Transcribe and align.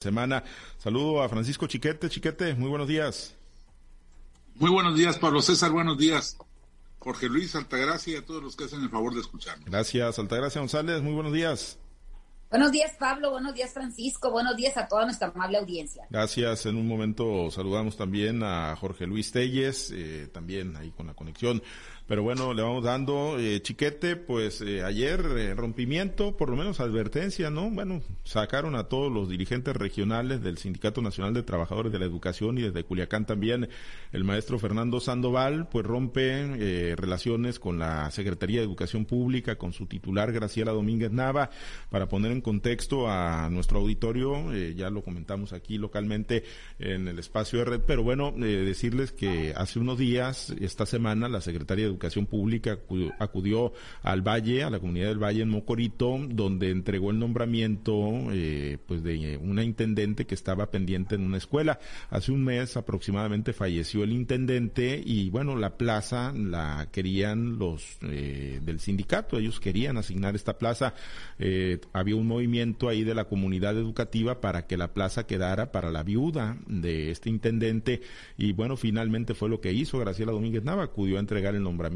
semana. 0.00 0.42
Saludo 0.78 1.22
a 1.22 1.28
Francisco 1.28 1.66
Chiquete. 1.66 2.08
Chiquete, 2.08 2.54
muy 2.54 2.70
buenos 2.70 2.88
días. 2.88 3.36
Muy 4.54 4.70
buenos 4.70 4.96
días, 4.96 5.18
Pablo 5.18 5.42
César. 5.42 5.72
Buenos 5.72 5.98
días. 5.98 6.38
Jorge 7.00 7.28
Luis 7.28 7.54
Altagracia 7.54 8.14
y 8.14 8.16
a 8.16 8.24
todos 8.24 8.42
los 8.42 8.56
que 8.56 8.64
hacen 8.64 8.80
el 8.80 8.88
favor 8.88 9.14
de 9.14 9.20
escucharnos. 9.20 9.66
Gracias, 9.66 10.18
Altagracia 10.18 10.62
González. 10.62 11.02
Muy 11.02 11.12
buenos 11.12 11.34
días. 11.34 11.78
Buenos 12.48 12.72
días, 12.72 12.92
Pablo. 12.98 13.30
Buenos 13.30 13.54
días, 13.54 13.74
Francisco. 13.74 14.30
Buenos 14.30 14.56
días 14.56 14.76
a 14.78 14.88
toda 14.88 15.04
nuestra 15.04 15.28
amable 15.28 15.58
audiencia. 15.58 16.06
Gracias. 16.08 16.64
En 16.64 16.76
un 16.76 16.88
momento 16.88 17.50
saludamos 17.50 17.98
también 17.98 18.42
a 18.42 18.74
Jorge 18.76 19.06
Luis 19.06 19.30
Telles, 19.32 19.90
eh, 19.92 20.30
también 20.32 20.76
ahí 20.76 20.92
con 20.92 21.08
la 21.08 21.14
conexión 21.14 21.62
pero 22.10 22.24
bueno, 22.24 22.52
le 22.54 22.62
vamos 22.62 22.82
dando 22.82 23.38
eh, 23.38 23.62
chiquete, 23.62 24.16
pues 24.16 24.62
eh, 24.62 24.82
ayer 24.82 25.24
eh, 25.38 25.54
rompimiento, 25.54 26.36
por 26.36 26.50
lo 26.50 26.56
menos 26.56 26.80
advertencia, 26.80 27.50
¿no? 27.50 27.70
Bueno, 27.70 28.02
sacaron 28.24 28.74
a 28.74 28.88
todos 28.88 29.12
los 29.12 29.28
dirigentes 29.28 29.76
regionales 29.76 30.42
del 30.42 30.58
Sindicato 30.58 31.02
Nacional 31.02 31.34
de 31.34 31.44
Trabajadores 31.44 31.92
de 31.92 32.00
la 32.00 32.06
Educación 32.06 32.58
y 32.58 32.62
desde 32.62 32.82
Culiacán 32.82 33.26
también 33.26 33.68
el 34.10 34.24
maestro 34.24 34.58
Fernando 34.58 34.98
Sandoval, 34.98 35.68
pues 35.68 35.86
rompe 35.86 36.96
relaciones 36.96 37.60
con 37.60 37.78
la 37.78 38.10
Secretaría 38.10 38.58
de 38.58 38.66
Educación 38.66 39.04
Pública, 39.04 39.56
con 39.56 39.72
su 39.72 39.86
titular 39.86 40.32
Graciela 40.32 40.72
Domínguez 40.72 41.12
Nava, 41.12 41.50
para 41.90 42.08
poner 42.08 42.32
en 42.32 42.40
contexto 42.40 43.08
a 43.08 43.48
nuestro 43.50 43.78
auditorio, 43.78 44.52
ya 44.74 44.90
lo 44.90 45.04
comentamos 45.04 45.52
aquí 45.52 45.78
localmente 45.78 46.42
en 46.80 47.06
el 47.06 47.20
espacio 47.20 47.60
de 47.60 47.66
red, 47.66 47.80
pero 47.86 48.02
bueno, 48.02 48.32
decirles 48.36 49.12
que 49.12 49.54
hace 49.56 49.78
unos 49.78 49.96
días, 49.96 50.52
esta 50.60 50.86
semana, 50.86 51.28
la 51.28 51.40
Secretaría 51.40 51.84
de 51.84 51.90
Educación 51.90 51.99
Pública 52.26 52.78
acudió, 53.18 53.72
al 54.02 54.22
Valle, 54.22 54.62
a 54.62 54.70
la 54.70 54.80
comunidad 54.80 55.08
del 55.08 55.22
Valle 55.22 55.42
en 55.42 55.50
Mocorito, 55.50 56.18
donde 56.28 56.70
entregó 56.70 57.10
el 57.10 57.18
nombramiento 57.18 58.10
eh, 58.32 58.78
pues 58.86 59.02
de 59.02 59.38
una 59.42 59.62
intendente 59.62 60.26
que 60.26 60.34
estaba 60.34 60.70
pendiente 60.70 61.14
en 61.14 61.22
una 61.22 61.36
escuela. 61.36 61.78
Hace 62.08 62.32
un 62.32 62.44
mes 62.44 62.76
aproximadamente 62.76 63.52
falleció 63.52 64.02
el 64.04 64.12
intendente 64.12 65.02
y 65.04 65.30
bueno, 65.30 65.56
la 65.56 65.76
plaza 65.76 66.32
la 66.34 66.88
querían 66.90 67.58
los 67.58 67.98
eh, 68.02 68.60
del 68.62 68.80
sindicato, 68.80 69.38
ellos 69.38 69.60
querían 69.60 69.96
asignar 69.96 70.34
esta 70.34 70.58
plaza. 70.58 70.94
Eh, 71.38 71.80
había 71.92 72.16
un 72.16 72.26
movimiento 72.26 72.88
ahí 72.88 73.04
de 73.04 73.14
la 73.14 73.24
comunidad 73.26 73.76
educativa 73.76 74.40
para 74.40 74.66
que 74.66 74.76
la 74.76 74.94
plaza 74.94 75.26
quedara 75.26 75.72
para 75.72 75.90
la 75.90 76.02
viuda 76.02 76.56
de 76.66 77.10
este 77.10 77.28
intendente 77.28 78.00
y 78.38 78.52
bueno, 78.52 78.76
finalmente 78.76 79.34
fue 79.34 79.48
lo 79.48 79.60
que 79.60 79.72
hizo 79.72 79.98
Graciela 79.98 80.32
Domínguez 80.32 80.64
Nava, 80.64 80.84
acudió 80.84 81.16
a 81.16 81.20
entregar 81.20 81.54
el 81.54 81.62
nombramiento 81.62 81.89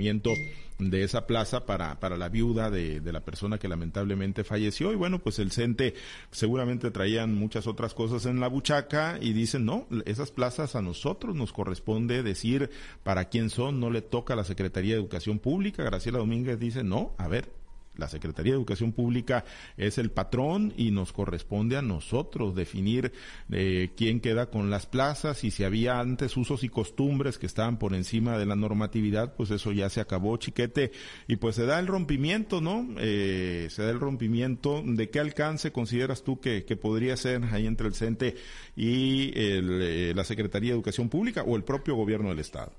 de 0.79 1.05
esa 1.05 1.27
plaza 1.27 1.67
para, 1.67 2.01
para 2.01 2.17
la 2.17 2.29
viuda 2.29 2.71
de, 2.71 3.01
de, 3.01 3.13
la 3.13 3.21
persona 3.21 3.59
que 3.59 3.69
lamentablemente 3.69 4.45
falleció. 4.45 4.93
Y 4.93 4.97
bueno, 4.97 5.21
pues 5.21 5.39
el 5.39 5.53
CENTE 5.53 5.95
seguramente 6.31 6.91
traían 6.91 7.35
muchas 7.35 7.67
otras 7.67 7.95
cosas 7.95 8.27
en 8.27 8.41
la 8.41 8.49
buchaca 8.49 9.19
y 9.21 9.33
dicen, 9.33 9.65
no, 9.65 9.87
esas 10.05 10.31
plazas 10.31 10.75
a 10.75 10.83
nosotros 10.83 11.37
nos 11.37 11.53
corresponde 11.53 12.23
decir 12.23 12.71
para 13.03 13.27
quién 13.27 13.51
son, 13.51 13.81
no 13.81 13.91
le 13.91 14.03
toca 14.03 14.35
a 14.35 14.37
la 14.37 14.45
Secretaría 14.45 14.95
de 14.95 15.01
Educación 15.01 15.39
Pública. 15.39 15.85
Graciela 15.85 16.19
Domínguez 16.19 16.59
dice, 16.59 16.83
no, 16.83 17.13
a 17.19 17.29
ver, 17.29 17.49
la 17.97 18.09
Secretaría 18.09 18.53
de 18.53 18.59
Educación 18.59 18.93
Pública 18.93 19.45
es 19.77 19.99
el 19.99 20.11
patrón 20.11 20.73
y 20.77 20.91
nos 20.91 21.13
corresponde 21.13 21.77
a 21.77 21.83
nosotros 21.83 22.55
definir 22.55 23.13
eh, 23.51 23.93
quién 23.97 24.21
queda 24.21 24.47
con 24.47 24.71
las 24.71 24.87
plazas 24.87 25.45
y 25.45 25.51
si 25.51 25.65
había 25.65 26.01
antes 26.01 26.37
usos 26.37 26.65
y 26.65 26.69
costumbres 26.69 27.39
que 27.39 27.47
estaban 27.47 27.79
por 27.79 27.95
encima 27.95 28.39
de 28.39 28.47
la 28.47 28.57
normatividad, 28.57 29.35
pues 29.35 29.51
eso 29.51 29.73
ya 29.73 29.89
se 29.91 30.01
acabó, 30.01 30.37
chiquete. 30.37 30.93
Y 31.29 31.37
pues 31.37 31.57
se 31.57 31.67
da 31.67 31.79
el 31.79 31.87
rompimiento, 31.87 32.61
¿no? 32.61 32.87
Eh, 32.99 33.69
se 33.71 33.83
da 33.83 33.91
el 33.91 34.01
rompimiento. 34.01 34.83
¿De 34.85 35.11
qué 35.11 35.21
alcance 35.21 35.73
consideras 35.73 36.23
tú 36.23 36.41
que, 36.41 36.63
podría 36.75 37.17
ser 37.17 37.45
ahí 37.53 37.67
entre 37.67 37.87
el 37.87 37.95
CENTE 37.95 38.37
y 38.77 39.31
eh, 39.35 40.13
la 40.15 40.25
Secretaría 40.25 40.71
de 40.71 40.75
Educación 40.75 41.09
Pública 41.09 41.43
o 41.43 41.57
el 41.57 41.63
propio 41.63 41.95
gobierno 41.95 42.31
del 42.31 42.41
Estado? 42.41 42.73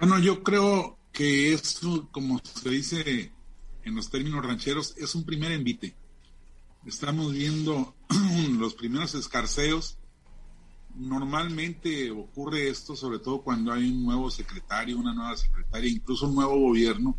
Bueno, 0.00 0.18
yo 0.18 0.42
creo 0.42 0.98
que 1.12 1.52
es, 1.52 1.80
como 2.10 2.40
se 2.42 2.70
dice 2.70 3.32
en 3.90 3.96
los 3.96 4.08
términos 4.08 4.44
rancheros, 4.44 4.94
es 4.96 5.14
un 5.14 5.24
primer 5.24 5.52
envite. 5.52 5.94
Estamos 6.86 7.32
viendo 7.32 7.94
los 8.58 8.74
primeros 8.74 9.14
escarceos. 9.14 9.98
Normalmente 10.94 12.10
ocurre 12.10 12.68
esto, 12.68 12.96
sobre 12.96 13.18
todo 13.18 13.42
cuando 13.42 13.72
hay 13.72 13.90
un 13.90 14.04
nuevo 14.04 14.30
secretario, 14.30 14.96
una 14.96 15.12
nueva 15.12 15.36
secretaria, 15.36 15.90
incluso 15.90 16.28
un 16.28 16.36
nuevo 16.36 16.58
gobierno, 16.58 17.18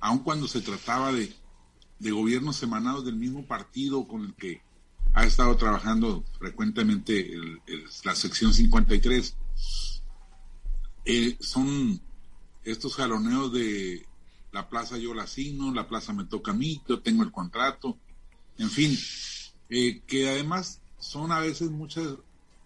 aun 0.00 0.18
cuando 0.18 0.48
se 0.48 0.60
trataba 0.60 1.12
de, 1.12 1.34
gobiernos 2.00 2.62
emanados 2.62 3.04
del 3.04 3.16
mismo 3.16 3.44
partido 3.44 4.06
con 4.06 4.24
el 4.24 4.34
que 4.34 4.62
ha 5.14 5.24
estado 5.24 5.56
trabajando 5.56 6.24
frecuentemente 6.38 7.30
la 8.04 8.14
sección 8.14 8.52
53. 8.52 9.36
Eh, 11.04 11.36
son 11.40 12.00
estos 12.64 12.96
jaloneos 12.96 13.52
de 13.52 14.07
la 14.52 14.68
plaza 14.68 14.96
yo 14.96 15.14
la 15.14 15.24
asigno, 15.24 15.72
la 15.72 15.88
plaza 15.88 16.12
me 16.12 16.24
toca 16.24 16.52
a 16.52 16.54
mí, 16.54 16.82
yo 16.88 17.00
tengo 17.00 17.22
el 17.22 17.32
contrato, 17.32 17.98
en 18.58 18.70
fin, 18.70 18.96
eh, 19.68 20.00
que 20.06 20.28
además 20.28 20.80
son 20.98 21.32
a 21.32 21.40
veces 21.40 21.70
muchos 21.70 22.18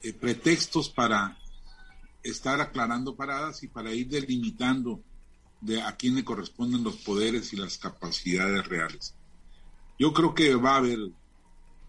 eh, 0.02 0.12
pretextos 0.12 0.88
para 0.88 1.38
estar 2.22 2.60
aclarando 2.60 3.16
paradas 3.16 3.62
y 3.62 3.68
para 3.68 3.92
ir 3.92 4.08
delimitando 4.08 5.02
de 5.60 5.80
a 5.80 5.96
quién 5.96 6.14
le 6.14 6.24
corresponden 6.24 6.84
los 6.84 6.96
poderes 6.96 7.52
y 7.52 7.56
las 7.56 7.78
capacidades 7.78 8.66
reales. 8.66 9.14
Yo 9.98 10.12
creo 10.12 10.34
que 10.34 10.54
va 10.54 10.74
a 10.74 10.78
haber 10.78 10.98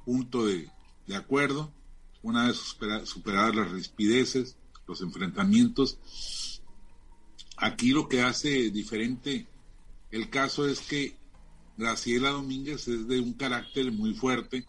punto 0.05 0.45
de, 0.45 0.69
acuerdo, 1.15 1.71
una 2.21 2.47
vez 2.47 2.57
superadas 3.05 3.55
las 3.55 3.71
rispideces, 3.71 4.57
los 4.87 5.01
enfrentamientos. 5.01 6.61
Aquí 7.57 7.91
lo 7.91 8.07
que 8.07 8.21
hace 8.21 8.69
diferente 8.69 9.47
el 10.13 10.29
caso 10.29 10.67
es 10.67 10.79
que 10.79 11.17
Graciela 11.75 12.29
Domínguez 12.29 12.87
es 12.87 13.07
de 13.07 13.19
un 13.19 13.33
carácter 13.33 13.91
muy 13.91 14.13
fuerte, 14.13 14.63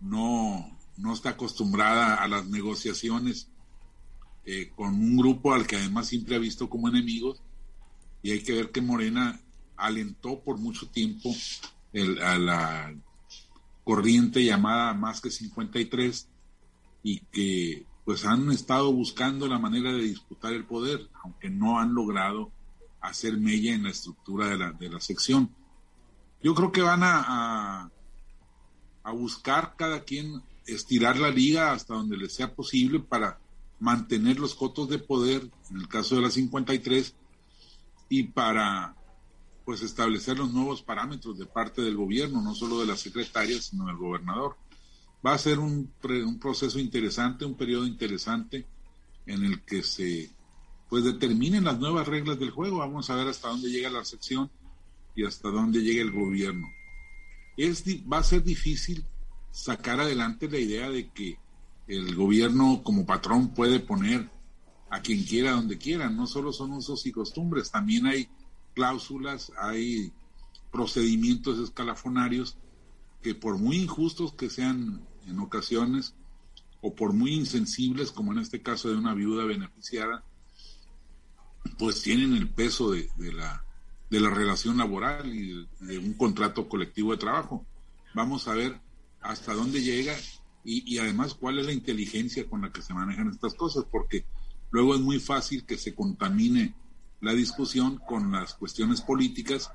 no, 0.00 0.78
no 0.98 1.14
está 1.14 1.30
acostumbrada 1.30 2.16
a 2.16 2.28
las 2.28 2.46
negociaciones 2.46 3.48
eh, 4.44 4.70
con 4.76 4.94
un 4.94 5.16
grupo 5.16 5.54
al 5.54 5.66
que 5.66 5.76
además 5.76 6.08
siempre 6.08 6.36
ha 6.36 6.38
visto 6.38 6.68
como 6.68 6.90
enemigos, 6.90 7.40
y 8.22 8.32
hay 8.32 8.42
que 8.42 8.52
ver 8.52 8.70
que 8.70 8.82
Morena 8.82 9.40
alentó 9.78 10.40
por 10.40 10.58
mucho 10.58 10.86
tiempo 10.88 11.34
a 12.22 12.38
la 12.38 12.94
corriente 13.82 14.44
llamada 14.44 14.92
Más 14.92 15.22
que 15.22 15.30
53 15.30 16.28
y 17.02 17.20
que 17.32 17.86
pues 18.04 18.26
han 18.26 18.52
estado 18.52 18.92
buscando 18.92 19.48
la 19.48 19.58
manera 19.58 19.90
de 19.90 20.02
disputar 20.02 20.52
el 20.52 20.66
poder, 20.66 21.08
aunque 21.24 21.48
no 21.48 21.78
han 21.78 21.94
logrado 21.94 22.52
hacer 23.00 23.36
mella 23.36 23.74
en 23.74 23.84
la 23.84 23.90
estructura 23.90 24.48
de 24.48 24.58
la, 24.58 24.72
de 24.72 24.88
la 24.88 25.00
sección. 25.00 25.54
Yo 26.42 26.54
creo 26.54 26.72
que 26.72 26.82
van 26.82 27.02
a, 27.02 27.90
a, 29.02 29.12
buscar 29.12 29.74
cada 29.76 30.04
quien 30.04 30.42
estirar 30.66 31.18
la 31.18 31.30
liga 31.30 31.72
hasta 31.72 31.94
donde 31.94 32.16
les 32.16 32.32
sea 32.32 32.54
posible 32.54 33.00
para 33.00 33.38
mantener 33.78 34.38
los 34.38 34.54
cotos 34.54 34.88
de 34.88 34.98
poder, 34.98 35.50
en 35.70 35.78
el 35.78 35.88
caso 35.88 36.16
de 36.16 36.22
la 36.22 36.30
53, 36.30 37.14
y 38.08 38.24
para 38.24 38.94
pues 39.64 39.82
establecer 39.82 40.38
los 40.38 40.52
nuevos 40.52 40.82
parámetros 40.82 41.38
de 41.38 41.46
parte 41.46 41.82
del 41.82 41.96
gobierno, 41.96 42.40
no 42.40 42.54
solo 42.54 42.80
de 42.80 42.86
la 42.86 42.96
secretaria, 42.96 43.60
sino 43.60 43.86
del 43.86 43.96
gobernador. 43.96 44.56
Va 45.24 45.34
a 45.34 45.38
ser 45.38 45.58
un, 45.58 45.92
un 46.02 46.38
proceso 46.38 46.78
interesante, 46.78 47.44
un 47.44 47.54
periodo 47.54 47.86
interesante 47.86 48.66
en 49.26 49.44
el 49.44 49.62
que 49.62 49.82
se 49.82 50.30
pues 50.90 51.04
determinen 51.04 51.64
las 51.64 51.78
nuevas 51.78 52.06
reglas 52.06 52.38
del 52.38 52.50
juego. 52.50 52.78
Vamos 52.78 53.08
a 53.08 53.14
ver 53.14 53.28
hasta 53.28 53.48
dónde 53.48 53.70
llega 53.70 53.88
la 53.88 54.04
sección 54.04 54.50
y 55.14 55.24
hasta 55.24 55.48
dónde 55.48 55.80
llega 55.80 56.02
el 56.02 56.10
gobierno. 56.10 56.66
Es, 57.56 57.84
va 58.12 58.18
a 58.18 58.24
ser 58.24 58.42
difícil 58.42 59.04
sacar 59.52 60.00
adelante 60.00 60.50
la 60.50 60.58
idea 60.58 60.90
de 60.90 61.08
que 61.10 61.38
el 61.86 62.14
gobierno 62.14 62.82
como 62.82 63.06
patrón 63.06 63.54
puede 63.54 63.80
poner 63.80 64.28
a 64.90 65.00
quien 65.00 65.22
quiera 65.22 65.52
donde 65.52 65.78
quiera. 65.78 66.10
No 66.10 66.26
solo 66.26 66.52
son 66.52 66.72
usos 66.72 67.06
y 67.06 67.12
costumbres, 67.12 67.70
también 67.70 68.06
hay 68.06 68.28
cláusulas, 68.74 69.52
hay 69.58 70.12
procedimientos 70.72 71.58
escalafonarios 71.60 72.56
que 73.22 73.34
por 73.34 73.58
muy 73.58 73.76
injustos 73.76 74.32
que 74.32 74.50
sean 74.50 75.06
en 75.28 75.38
ocasiones, 75.38 76.14
o 76.80 76.94
por 76.94 77.12
muy 77.12 77.34
insensibles, 77.34 78.10
como 78.10 78.32
en 78.32 78.38
este 78.38 78.62
caso 78.62 78.88
de 78.88 78.96
una 78.96 79.14
viuda 79.14 79.44
beneficiada, 79.44 80.24
pues 81.80 82.02
tienen 82.02 82.34
el 82.34 82.46
peso 82.50 82.90
de, 82.90 83.08
la, 83.32 83.64
de 84.10 84.20
la 84.20 84.28
relación 84.28 84.76
laboral 84.76 85.34
y 85.34 85.66
de, 85.80 85.98
un 85.98 86.12
contrato 86.12 86.68
colectivo 86.68 87.12
de 87.12 87.16
trabajo. 87.16 87.64
Vamos 88.14 88.46
a 88.48 88.54
ver 88.54 88.78
hasta 89.22 89.54
dónde 89.54 89.80
llega 89.80 90.14
y, 90.62 90.98
además 90.98 91.32
cuál 91.32 91.58
es 91.58 91.64
la 91.64 91.72
inteligencia 91.72 92.46
con 92.46 92.60
la 92.60 92.70
que 92.70 92.82
se 92.82 92.92
manejan 92.92 93.30
estas 93.30 93.54
cosas, 93.54 93.86
porque 93.90 94.26
luego 94.70 94.94
es 94.94 95.00
muy 95.00 95.20
fácil 95.20 95.64
que 95.64 95.78
se 95.78 95.94
contamine 95.94 96.74
la 97.22 97.32
discusión 97.32 97.96
con 98.06 98.30
las 98.30 98.52
cuestiones 98.52 99.00
políticas 99.00 99.72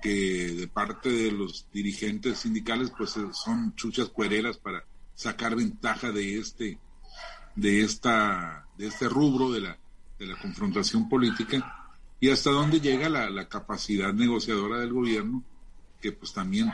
que 0.00 0.54
de 0.54 0.66
parte 0.66 1.10
de 1.10 1.30
los 1.30 1.66
dirigentes 1.74 2.38
sindicales 2.38 2.90
pues 2.96 3.16
son 3.32 3.74
chuchas 3.74 4.08
cuereras 4.08 4.56
para 4.56 4.82
sacar 5.14 5.56
ventaja 5.56 6.10
de 6.10 6.38
este, 6.38 6.78
de 7.54 7.82
esta, 7.82 8.66
de 8.78 8.86
este 8.86 9.10
rubro 9.10 9.52
de 9.52 9.60
la, 9.60 9.78
de 10.18 10.26
la 10.26 10.36
confrontación 10.38 11.08
política 11.08 11.90
y 12.20 12.30
hasta 12.30 12.50
dónde 12.50 12.80
llega 12.80 13.08
la, 13.08 13.30
la 13.30 13.48
capacidad 13.48 14.12
negociadora 14.12 14.78
del 14.78 14.92
gobierno, 14.92 15.44
que 16.00 16.12
pues 16.12 16.32
también 16.32 16.72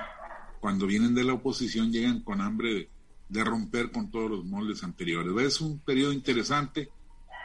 cuando 0.64 0.86
vienen 0.86 1.14
de 1.14 1.24
la 1.24 1.34
oposición 1.34 1.92
llegan 1.92 2.20
con 2.20 2.40
hambre 2.40 2.88
de, 3.28 3.44
romper 3.44 3.92
con 3.92 4.10
todos 4.10 4.30
los 4.30 4.44
moldes 4.46 4.82
anteriores. 4.82 5.36
Es 5.46 5.60
un 5.60 5.78
periodo 5.78 6.12
interesante, 6.12 6.90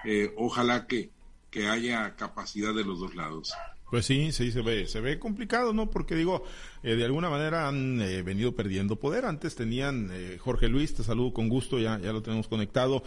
eh, 0.06 0.34
ojalá 0.38 0.88
que, 0.88 1.12
que 1.52 1.68
haya 1.68 2.16
capacidad 2.16 2.74
de 2.74 2.86
los 2.86 3.00
dos 3.00 3.16
lados. 3.16 3.54
Pues 3.90 4.06
sí, 4.06 4.32
sí, 4.32 4.52
se 4.52 4.62
ve, 4.62 4.86
se 4.86 5.02
ve 5.02 5.18
complicado, 5.18 5.74
¿no? 5.74 5.90
Porque 5.90 6.16
digo, 6.16 6.44
eh, 6.84 6.96
de 6.96 7.06
alguna 7.06 7.30
manera 7.30 7.68
han 7.68 8.00
eh, 8.02 8.22
venido 8.22 8.56
perdiendo 8.56 8.98
poder. 8.98 9.26
Antes 9.26 9.56
tenían, 9.56 10.10
eh, 10.12 10.38
Jorge 10.40 10.68
Luis, 10.68 10.94
te 10.94 11.04
saludo 11.04 11.34
con 11.34 11.50
gusto, 11.50 11.80
ya, 11.80 12.00
ya 12.00 12.14
lo 12.14 12.22
tenemos 12.22 12.48
conectado. 12.48 13.04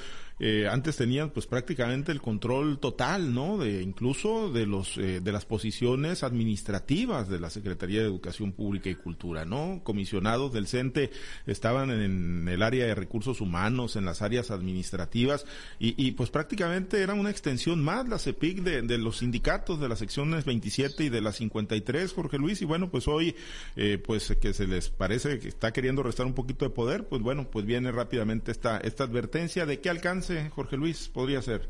antes 0.70 0.96
tenían, 0.96 1.30
pues 1.30 1.46
prácticamente 1.46 2.10
el 2.10 2.20
control 2.20 2.80
total, 2.80 3.32
¿no? 3.32 3.58
De 3.58 3.80
incluso 3.80 4.52
de 4.52 4.66
los, 4.66 4.96
de 4.96 5.32
las 5.32 5.44
posiciones 5.44 6.24
administrativas 6.24 7.28
de 7.28 7.38
la 7.38 7.48
Secretaría 7.48 8.00
de 8.00 8.08
Educación 8.08 8.50
Pública 8.50 8.90
y 8.90 8.96
Cultura, 8.96 9.44
¿no? 9.44 9.82
Comisionados 9.84 10.52
del 10.52 10.66
CENTE 10.66 11.12
estaban 11.46 11.90
en 11.90 12.48
el 12.48 12.62
área 12.62 12.86
de 12.86 12.96
recursos 12.96 13.40
humanos, 13.40 13.94
en 13.94 14.04
las 14.04 14.20
áreas 14.20 14.50
administrativas, 14.50 15.46
y, 15.78 16.10
pues 16.12 16.30
prácticamente 16.30 17.00
era 17.02 17.14
una 17.14 17.30
extensión 17.30 17.80
más 17.80 18.08
la 18.08 18.18
CEPIC 18.18 18.62
de, 18.62 18.82
de 18.82 18.98
los 18.98 19.18
sindicatos 19.18 19.78
de 19.78 19.88
las 19.88 20.00
secciones 20.00 20.44
27 20.72 21.04
y 21.04 21.08
de 21.10 21.20
las 21.20 21.36
53, 21.36 22.12
Jorge 22.12 22.38
Luis, 22.38 22.62
y 22.62 22.64
bueno, 22.64 22.90
pues 22.90 23.06
hoy 23.08 23.36
eh, 23.76 24.02
pues 24.04 24.34
que 24.40 24.54
se 24.54 24.66
les 24.66 24.88
parece 24.88 25.38
que 25.38 25.48
está 25.48 25.72
queriendo 25.72 26.02
restar 26.02 26.24
un 26.26 26.34
poquito 26.34 26.64
de 26.64 26.70
poder, 26.70 27.06
pues 27.08 27.20
bueno, 27.22 27.48
pues 27.50 27.66
viene 27.66 27.92
rápidamente 27.92 28.50
esta, 28.50 28.78
esta 28.78 29.04
advertencia 29.04 29.66
de 29.66 29.80
qué 29.80 29.90
alcance, 29.90 30.48
Jorge 30.50 30.76
Luis, 30.76 31.08
podría 31.08 31.42
ser. 31.42 31.68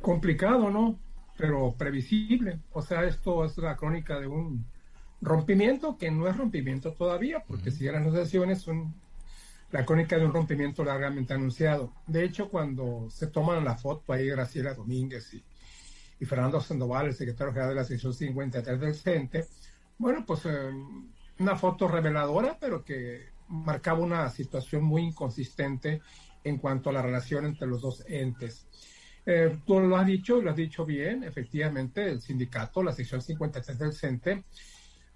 Complicado, 0.00 0.70
¿no? 0.70 0.98
Pero 1.36 1.74
previsible. 1.76 2.60
O 2.72 2.82
sea, 2.82 3.04
esto 3.04 3.44
es 3.44 3.56
la 3.58 3.76
crónica 3.76 4.20
de 4.20 4.26
un 4.26 4.64
rompimiento 5.20 5.96
que 5.96 6.10
no 6.10 6.28
es 6.28 6.36
rompimiento 6.36 6.92
todavía, 6.92 7.42
porque 7.46 7.70
si 7.70 7.86
eran 7.86 8.04
negociaciones 8.04 8.60
son 8.60 8.94
la 9.72 9.84
crónica 9.84 10.18
de 10.18 10.26
un 10.26 10.32
rompimiento 10.32 10.84
largamente 10.84 11.34
anunciado. 11.34 11.92
De 12.06 12.24
hecho, 12.24 12.48
cuando 12.48 13.08
se 13.10 13.26
toman 13.26 13.64
la 13.64 13.76
foto 13.76 14.12
ahí 14.12 14.26
Graciela 14.28 14.74
Domínguez 14.74 15.34
y, 15.34 15.42
y 16.18 16.24
Fernando 16.24 16.60
Sandoval, 16.60 17.06
el 17.06 17.14
secretario 17.14 17.52
general 17.52 17.70
de 17.70 17.80
la 17.80 17.84
sección 17.84 18.14
53 18.14 18.80
del 18.80 18.94
CENTE, 18.94 19.46
bueno, 19.98 20.24
pues 20.26 20.46
eh, 20.46 20.70
una 21.38 21.56
foto 21.56 21.88
reveladora, 21.88 22.56
pero 22.58 22.84
que 22.84 23.28
marcaba 23.48 24.00
una 24.00 24.28
situación 24.30 24.84
muy 24.84 25.02
inconsistente 25.02 26.00
en 26.42 26.58
cuanto 26.58 26.90
a 26.90 26.92
la 26.92 27.02
relación 27.02 27.46
entre 27.46 27.66
los 27.66 27.80
dos 27.80 28.04
entes. 28.06 28.66
Eh, 29.26 29.58
tú 29.64 29.80
lo 29.80 29.96
has 29.96 30.06
dicho, 30.06 30.40
lo 30.40 30.50
has 30.50 30.56
dicho 30.56 30.84
bien, 30.84 31.24
efectivamente, 31.24 32.10
el 32.10 32.20
sindicato, 32.20 32.82
la 32.82 32.92
sección 32.92 33.22
53 33.22 33.78
del 33.78 33.92
CENTE, 33.92 34.44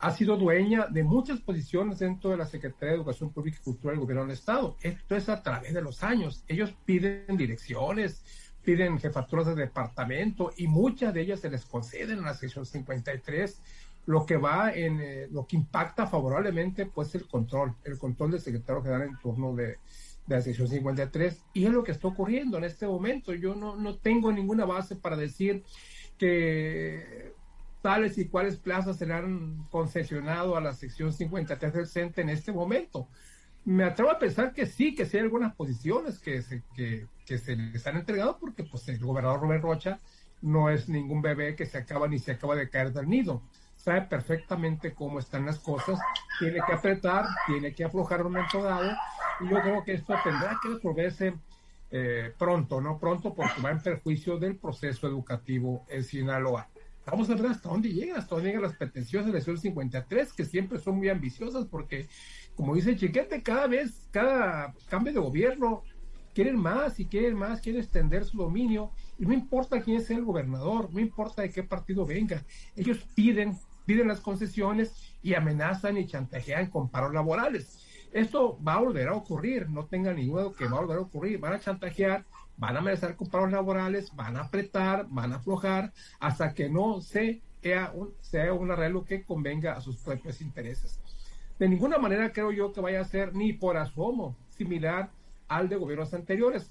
ha 0.01 0.13
sido 0.13 0.37
dueña 0.37 0.87
de 0.87 1.03
muchas 1.03 1.41
posiciones 1.41 1.99
dentro 1.99 2.31
de 2.31 2.37
la 2.37 2.47
Secretaría 2.47 2.91
de 2.91 2.97
Educación 2.97 3.33
Pública 3.33 3.59
y 3.61 3.65
Cultura 3.65 3.93
del 3.93 4.01
Gobierno 4.01 4.23
del 4.23 4.33
Estado. 4.33 4.77
Esto 4.81 5.17
es 5.17 5.29
a 5.29 5.43
través 5.43 5.75
de 5.75 5.83
los 5.83 6.05
años. 6.05 6.45
Ellos 6.47 6.73
piden 6.85 7.37
direcciones, 7.37 8.23
piden 8.69 8.99
jefaturas 8.99 9.47
de 9.47 9.55
departamento 9.55 10.53
y 10.59 10.67
muchas 10.67 11.15
de 11.15 11.23
ellas 11.23 11.41
se 11.41 11.49
les 11.49 11.65
conceden 11.65 12.19
en 12.19 12.25
la 12.25 12.35
sección 12.35 12.67
53 12.67 13.63
lo 14.05 14.27
que 14.27 14.37
va 14.37 14.75
en, 14.75 15.01
eh, 15.01 15.27
lo 15.31 15.47
que 15.47 15.57
impacta 15.57 16.07
favorablemente, 16.07 16.85
pues 16.85 17.15
el 17.15 17.27
control, 17.27 17.75
el 17.85 17.97
control 17.97 18.33
del 18.33 18.43
secretario 18.43 18.83
general 18.83 19.09
en 19.09 19.19
turno 19.21 19.55
de, 19.55 19.79
de 20.27 20.37
la 20.37 20.43
sección 20.43 20.69
53, 20.69 21.45
y 21.55 21.65
es 21.65 21.71
lo 21.71 21.83
que 21.83 21.93
está 21.93 22.09
ocurriendo 22.09 22.59
en 22.59 22.65
este 22.65 22.87
momento. 22.87 23.33
Yo 23.33 23.55
no, 23.55 23.75
no 23.75 23.97
tengo 23.97 24.31
ninguna 24.33 24.67
base 24.67 24.97
para 24.97 25.17
decir 25.17 25.65
que 26.19 27.33
tales 27.81 28.19
y 28.19 28.29
cuáles 28.29 28.57
plazas 28.57 28.99
serán 28.99 29.67
concesionado 29.71 30.59
a 30.59 30.61
la 30.61 30.75
sección 30.75 31.15
53 31.15 31.73
del 31.73 31.87
CENTE 31.87 32.21
en 32.21 32.29
este 32.29 32.53
momento. 32.53 33.09
Me 33.65 33.85
atrevo 33.85 34.11
a 34.11 34.19
pensar 34.19 34.53
que 34.53 34.67
sí, 34.67 34.95
que 34.95 35.05
sí 35.05 35.17
hay 35.17 35.25
algunas 35.25 35.55
posiciones 35.55 36.19
que 36.19 36.43
se, 36.43 36.63
que, 36.75 37.07
se 37.27 37.57
les 37.57 37.87
han 37.87 37.97
entregado 37.97 38.39
porque 38.39 38.65
pues 38.65 38.89
el 38.89 38.99
gobernador 38.99 39.41
Rubén 39.41 39.61
Rocha 39.61 39.99
no 40.41 40.71
es 40.71 40.89
ningún 40.89 41.21
bebé 41.21 41.55
que 41.55 41.67
se 41.67 41.79
acaba 41.79 42.09
ni 42.09 42.19
se 42.19 42.33
acaba 42.33 42.55
de 42.55 42.71
caer 42.71 42.93
del 42.93 43.09
nido 43.09 43.43
sabe 43.79 44.03
perfectamente 44.03 44.93
cómo 44.93 45.19
están 45.19 45.47
las 45.47 45.59
cosas, 45.61 45.99
tiene 46.39 46.59
que 46.67 46.73
apretar, 46.73 47.25
tiene 47.47 47.73
que 47.73 47.85
aflojar 47.85 48.27
un 48.27 48.33
momento 48.33 48.63
dado, 48.63 48.93
y 49.41 49.49
yo 49.49 49.61
creo 49.63 49.85
que 49.85 49.95
esto 49.95 50.15
tendrá 50.23 50.59
que 50.63 50.69
resolverse 50.69 51.35
eh, 51.91 52.35
pronto, 52.37 52.81
¿no? 52.81 52.99
Pronto 52.99 53.33
porque 53.35 53.63
va 53.63 53.71
en 53.71 53.81
perjuicio 53.81 54.39
del 54.39 54.57
proceso 54.57 55.07
educativo 55.07 55.87
en 55.89 56.05
Sinaloa. 56.05 56.69
Vamos 57.07 57.31
a 57.31 57.35
ver 57.35 57.47
hasta 57.47 57.71
dónde 57.71 57.89
llega, 57.91 58.19
hasta 58.19 58.35
dónde 58.35 58.51
llegan 58.51 58.65
las 58.65 58.77
pretensiones 58.77 59.33
de 59.33 59.53
la 59.53 59.57
53, 59.57 60.33
que 60.35 60.45
siempre 60.45 60.79
son 60.79 60.97
muy 60.97 61.09
ambiciosas 61.09 61.65
porque, 61.65 62.09
como 62.59 62.75
dice 62.75 62.97
Chiquete, 62.97 63.41
cada 63.41 63.69
vez, 63.69 64.09
cada 64.11 64.75
cambio 64.89 65.13
de 65.13 65.21
gobierno, 65.21 65.85
quieren 66.35 66.59
más 66.59 66.99
y 66.99 67.07
quieren 67.07 67.37
más, 67.37 67.61
quieren 67.61 67.81
extender 67.81 68.25
su 68.25 68.37
dominio, 68.37 68.91
y 69.17 69.27
no 69.27 69.33
importa 69.33 69.81
quién 69.81 70.03
sea 70.03 70.17
el 70.17 70.25
gobernador, 70.25 70.93
no 70.93 70.99
importa 70.99 71.43
de 71.43 71.51
qué 71.51 71.63
partido 71.63 72.05
venga, 72.05 72.45
ellos 72.75 72.99
piden 73.15 73.57
piden 73.87 74.09
las 74.09 74.21
concesiones 74.21 74.93
y 75.23 75.35
amenazan 75.35 75.97
y 75.97 76.07
chantajean 76.07 76.69
con 76.69 76.91
paros 76.91 77.15
laborales. 77.15 77.87
Esto 78.13 78.59
va 78.63 78.75
a 78.75 78.81
volver 78.81 79.09
a 79.09 79.15
ocurrir, 79.15 79.71
no 79.71 79.87
tengan 79.87 80.17
ni 80.17 80.27
duda 80.27 80.53
que 80.59 80.67
va 80.67 80.79
a 80.79 80.81
volver 80.81 80.99
a 80.99 81.03
ocurrir. 81.03 81.39
Van 81.39 81.55
a 81.55 81.61
chantajear, 81.61 82.27
van 82.59 82.77
a 82.77 82.81
amenazar 82.81 83.17
con 83.17 83.29
paros 83.29 83.53
laborales, 83.53 84.15
van 84.15 84.37
a 84.37 84.41
apretar, 84.41 85.07
van 85.09 85.33
a 85.33 85.37
aflojar, 85.37 85.93
hasta 86.21 86.53
que 86.53 86.69
no 86.69 87.01
sea 87.01 87.93
un, 87.95 88.13
sea 88.21 88.53
un 88.53 88.71
arreglo 88.71 89.05
que 89.05 89.23
convenga 89.23 89.73
a 89.73 89.81
sus 89.81 89.97
propios 89.97 90.43
intereses. 90.43 91.01
De 91.59 91.69
ninguna 91.69 91.99
manera 91.99 92.33
creo 92.33 92.53
yo 92.53 92.73
que 92.73 92.81
vaya 92.81 93.01
a 93.01 93.05
ser 93.05 93.35
ni 93.35 93.53
por 93.53 93.77
asomo 93.77 94.37
similar 94.51 95.11
al 95.49 95.69
de 95.69 95.77
gobiernos 95.77 96.15
anteriores. 96.15 96.71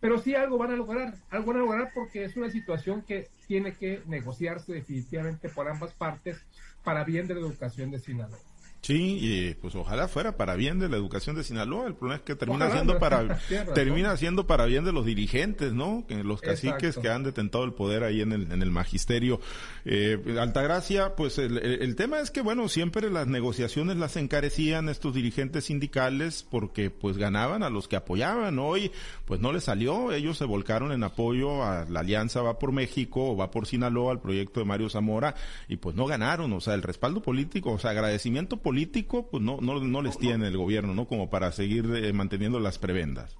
Pero 0.00 0.18
sí 0.18 0.34
algo 0.34 0.58
van 0.58 0.72
a 0.72 0.76
lograr, 0.76 1.14
algo 1.30 1.52
van 1.52 1.56
a 1.56 1.64
lograr 1.64 1.90
porque 1.94 2.24
es 2.24 2.36
una 2.36 2.50
situación 2.50 3.02
que 3.02 3.28
tiene 3.46 3.72
que 3.72 4.02
negociarse 4.06 4.74
definitivamente 4.74 5.48
por 5.48 5.68
ambas 5.68 5.94
partes 5.94 6.44
para 6.84 7.02
bien 7.02 7.26
de 7.26 7.34
la 7.34 7.40
educación 7.40 7.90
de 7.90 7.98
Sinaloa. 7.98 8.38
Sí, 8.86 9.18
y 9.20 9.54
pues 9.54 9.74
ojalá 9.74 10.06
fuera 10.06 10.36
para 10.36 10.54
bien 10.54 10.78
de 10.78 10.88
la 10.88 10.96
educación 10.96 11.34
de 11.34 11.42
Sinaloa. 11.42 11.88
El 11.88 11.96
problema 11.96 12.18
es 12.18 12.22
que 12.22 12.36
termina 12.36 12.70
siendo 12.70 13.00
para 13.00 13.36
termina 13.74 14.16
siendo 14.16 14.46
para 14.46 14.64
bien 14.64 14.84
de 14.84 14.92
los 14.92 15.04
dirigentes, 15.04 15.72
¿no? 15.72 16.04
Que 16.06 16.22
los 16.22 16.40
caciques 16.40 16.96
que 16.96 17.08
han 17.08 17.24
detentado 17.24 17.64
el 17.64 17.72
poder 17.72 18.04
ahí 18.04 18.20
en 18.20 18.30
el 18.30 18.52
en 18.52 18.62
el 18.62 18.70
magisterio. 18.70 19.40
Eh, 19.84 20.36
Altagracia, 20.38 21.16
pues 21.16 21.38
el, 21.38 21.58
el, 21.58 21.96
tema 21.96 22.20
es 22.20 22.30
que 22.30 22.42
bueno 22.42 22.68
siempre 22.68 23.10
las 23.10 23.26
negociaciones 23.26 23.96
las 23.96 24.16
encarecían 24.16 24.88
estos 24.88 25.14
dirigentes 25.14 25.64
sindicales 25.64 26.46
porque 26.48 26.90
pues 26.90 27.18
ganaban 27.18 27.64
a 27.64 27.70
los 27.70 27.88
que 27.88 27.96
apoyaban. 27.96 28.56
Hoy 28.60 28.92
pues 29.24 29.40
no 29.40 29.52
les 29.52 29.64
salió. 29.64 30.12
Ellos 30.12 30.38
se 30.38 30.44
volcaron 30.44 30.92
en 30.92 31.02
apoyo 31.02 31.64
a 31.64 31.86
la 31.86 32.00
alianza 32.00 32.40
va 32.40 32.60
por 32.60 32.70
México 32.70 33.32
o 33.32 33.36
va 33.36 33.50
por 33.50 33.66
Sinaloa 33.66 34.12
al 34.12 34.20
proyecto 34.20 34.60
de 34.60 34.66
Mario 34.66 34.88
Zamora 34.88 35.34
y 35.66 35.74
pues 35.78 35.96
no 35.96 36.06
ganaron. 36.06 36.52
O 36.52 36.60
sea 36.60 36.74
el 36.74 36.84
respaldo 36.84 37.20
político, 37.20 37.72
o 37.72 37.80
sea 37.80 37.90
agradecimiento 37.90 38.58
político 38.58 38.75
político, 38.76 39.26
pues 39.30 39.42
no, 39.42 39.56
no, 39.62 39.80
no 39.80 40.02
les 40.02 40.18
tiene 40.18 40.48
el 40.48 40.58
gobierno, 40.58 40.92
¿no? 40.92 41.08
Como 41.08 41.30
para 41.30 41.50
seguir 41.50 41.86
eh, 41.96 42.12
manteniendo 42.12 42.60
las 42.60 42.78
prebendas. 42.78 43.34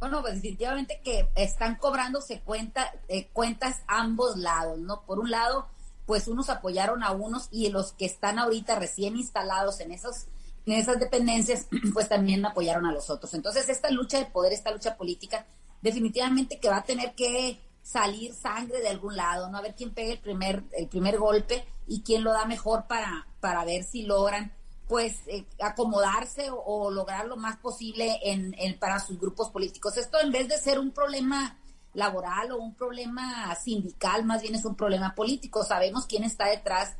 Bueno, 0.00 0.20
pues 0.20 0.34
definitivamente 0.34 1.00
que 1.04 1.28
están 1.36 1.76
cobrándose 1.76 2.40
cuenta, 2.40 2.92
eh, 3.06 3.28
cuentas 3.32 3.82
ambos 3.86 4.36
lados, 4.36 4.80
¿no? 4.80 5.02
Por 5.06 5.20
un 5.20 5.30
lado, 5.30 5.68
pues 6.06 6.26
unos 6.26 6.50
apoyaron 6.50 7.04
a 7.04 7.12
unos 7.12 7.46
y 7.52 7.70
los 7.70 7.92
que 7.92 8.04
están 8.04 8.40
ahorita 8.40 8.80
recién 8.80 9.16
instalados 9.16 9.78
en 9.78 9.92
esos 9.92 10.26
en 10.66 10.72
esas 10.72 10.98
dependencias, 10.98 11.68
pues 11.94 12.08
también 12.08 12.44
apoyaron 12.44 12.84
a 12.86 12.92
los 12.92 13.10
otros. 13.10 13.34
Entonces, 13.34 13.68
esta 13.68 13.92
lucha 13.92 14.18
de 14.18 14.26
poder, 14.26 14.52
esta 14.52 14.72
lucha 14.72 14.96
política, 14.96 15.46
definitivamente 15.82 16.58
que 16.58 16.68
va 16.68 16.78
a 16.78 16.84
tener 16.84 17.14
que 17.14 17.60
salir 17.82 18.32
sangre 18.34 18.80
de 18.80 18.88
algún 18.88 19.16
lado, 19.16 19.50
¿no? 19.50 19.58
A 19.58 19.62
ver 19.62 19.74
quién 19.74 19.92
pega 19.92 20.12
el 20.12 20.20
primer, 20.20 20.64
el 20.72 20.88
primer 20.88 21.18
golpe 21.18 21.66
y 21.86 22.02
quién 22.02 22.24
lo 22.24 22.32
da 22.32 22.46
mejor 22.46 22.86
para, 22.86 23.26
para 23.40 23.64
ver 23.64 23.84
si 23.84 24.02
logran 24.02 24.52
pues 24.88 25.20
eh, 25.26 25.46
acomodarse 25.60 26.48
o, 26.50 26.90
lograr 26.90 27.26
lo 27.26 27.36
más 27.36 27.56
posible 27.56 28.18
en, 28.22 28.78
para 28.78 29.00
sus 29.00 29.18
grupos 29.18 29.48
políticos. 29.48 29.96
Esto 29.96 30.20
en 30.20 30.30
vez 30.30 30.48
de 30.48 30.58
ser 30.58 30.78
un 30.78 30.90
problema 30.90 31.58
laboral 31.94 32.52
o 32.52 32.58
un 32.58 32.74
problema 32.74 33.54
sindical, 33.54 34.24
más 34.24 34.42
bien 34.42 34.54
es 34.54 34.64
un 34.66 34.74
problema 34.74 35.14
político. 35.14 35.64
Sabemos 35.64 36.06
quién 36.06 36.24
está 36.24 36.46
detrás 36.46 36.96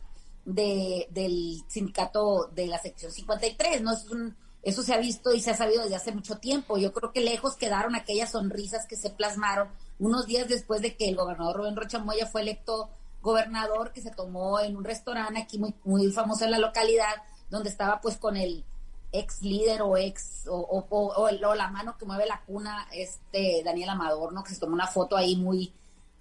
de, 0.47 1.07
del 1.11 1.62
sindicato 1.69 2.51
de 2.55 2.67
la 2.67 2.79
sección 2.79 3.12
53, 3.12 3.83
¿no? 3.83 3.93
Es 3.93 4.09
un, 4.09 4.37
eso 4.62 4.83
se 4.83 4.95
ha 4.95 4.99
visto 4.99 5.35
y 5.35 5.41
se 5.41 5.51
ha 5.51 5.57
sabido 5.57 5.83
desde 5.83 5.97
hace 5.97 6.12
mucho 6.12 6.39
tiempo. 6.39 6.79
Yo 6.79 6.93
creo 6.93 7.12
que 7.12 7.21
lejos 7.21 7.57
quedaron 7.57 7.95
aquellas 7.95 8.31
sonrisas 8.31 8.87
que 8.87 8.97
se 8.97 9.11
plasmaron 9.11 9.69
unos 10.03 10.27
días 10.27 10.49
después 10.49 10.83
de 10.83 10.97
que 10.97 11.09
el 11.09 11.15
gobernador 11.15 11.59
Rubén 11.59 11.77
Rocha 11.77 12.01
Moya 12.01 12.27
fue 12.27 12.41
electo 12.41 12.91
gobernador, 13.23 13.93
que 13.93 14.03
se 14.03 14.11
tomó 14.11 14.59
en 14.59 14.77
un 14.77 14.83
restaurante 14.83 15.41
aquí 15.41 15.61
muy, 15.61 15.75
muy 15.85 16.11
famoso 16.11 16.45
en 16.45 16.51
la 16.51 16.59
localidad, 16.59 17.23
donde 17.51 17.69
estaba 17.69 18.01
pues 18.01 18.17
con 18.17 18.37
el 18.37 18.65
ex 19.13 19.43
líder 19.43 19.81
o 19.83 19.97
ex 19.97 20.45
o, 20.49 21.31
la 21.55 21.69
mano 21.69 21.97
que 21.97 22.05
mueve 22.05 22.27
la 22.27 22.43
cuna, 22.45 22.89
este 22.93 23.63
Daniel 23.65 23.91
Amador, 23.91 24.33
¿no? 24.33 24.43
Que 24.43 24.53
se 24.55 24.59
tomó 24.59 24.73
una 24.73 24.89
foto 24.89 25.17
ahí 25.17 25.37
muy, 25.37 25.73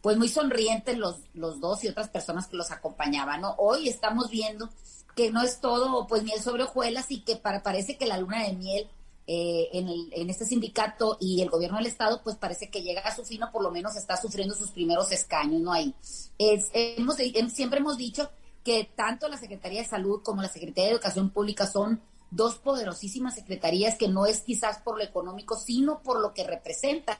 pues 0.03 0.15
muy 0.15 0.29
sonrientes 0.29 0.95
los, 0.99 1.15
los 1.33 1.59
dos 1.59 1.83
y 1.83 1.87
otras 1.87 2.09
personas 2.09 2.45
que 2.47 2.57
los 2.57 2.69
acompañaban, 2.69 3.41
¿no? 3.41 3.55
Hoy 3.57 3.89
estamos 3.89 4.29
viendo 4.29 4.69
que 5.15 5.31
no 5.31 5.41
es 5.41 5.59
todo 5.59 6.05
pues 6.05 6.21
miel 6.21 6.39
sobre 6.39 6.63
hojuelas 6.63 7.09
y 7.09 7.21
que 7.21 7.35
parece 7.35 7.97
que 7.97 8.05
la 8.05 8.19
luna 8.19 8.43
de 8.43 8.53
miel 8.53 8.89
eh, 9.27 9.69
en, 9.73 9.87
el, 9.87 10.09
en 10.13 10.29
este 10.29 10.45
sindicato 10.45 11.17
y 11.19 11.41
el 11.41 11.49
gobierno 11.49 11.77
del 11.77 11.87
estado 11.87 12.21
pues 12.23 12.35
parece 12.35 12.69
que 12.69 12.81
llega 12.81 13.01
a 13.01 13.15
su 13.15 13.23
fin 13.23 13.43
o 13.43 13.51
por 13.51 13.63
lo 13.63 13.71
menos 13.71 13.95
está 13.95 14.17
sufriendo 14.17 14.55
sus 14.55 14.71
primeros 14.71 15.11
escaños, 15.11 15.61
¿no? 15.61 15.73
Ahí. 15.73 15.93
Es, 16.37 16.69
hemos, 16.73 17.17
siempre 17.53 17.79
hemos 17.79 17.97
dicho 17.97 18.29
que 18.63 18.89
tanto 18.95 19.27
la 19.27 19.37
Secretaría 19.37 19.81
de 19.81 19.87
Salud 19.87 20.21
como 20.23 20.41
la 20.41 20.49
Secretaría 20.49 20.85
de 20.85 20.91
Educación 20.91 21.29
Pública 21.29 21.67
son 21.67 22.01
dos 22.31 22.55
poderosísimas 22.55 23.35
secretarías 23.35 23.95
que 23.95 24.07
no 24.07 24.25
es 24.25 24.41
quizás 24.41 24.79
por 24.79 24.97
lo 24.97 25.03
económico, 25.03 25.55
sino 25.57 26.01
por 26.01 26.19
lo 26.19 26.33
que 26.33 26.45
representan. 26.45 27.17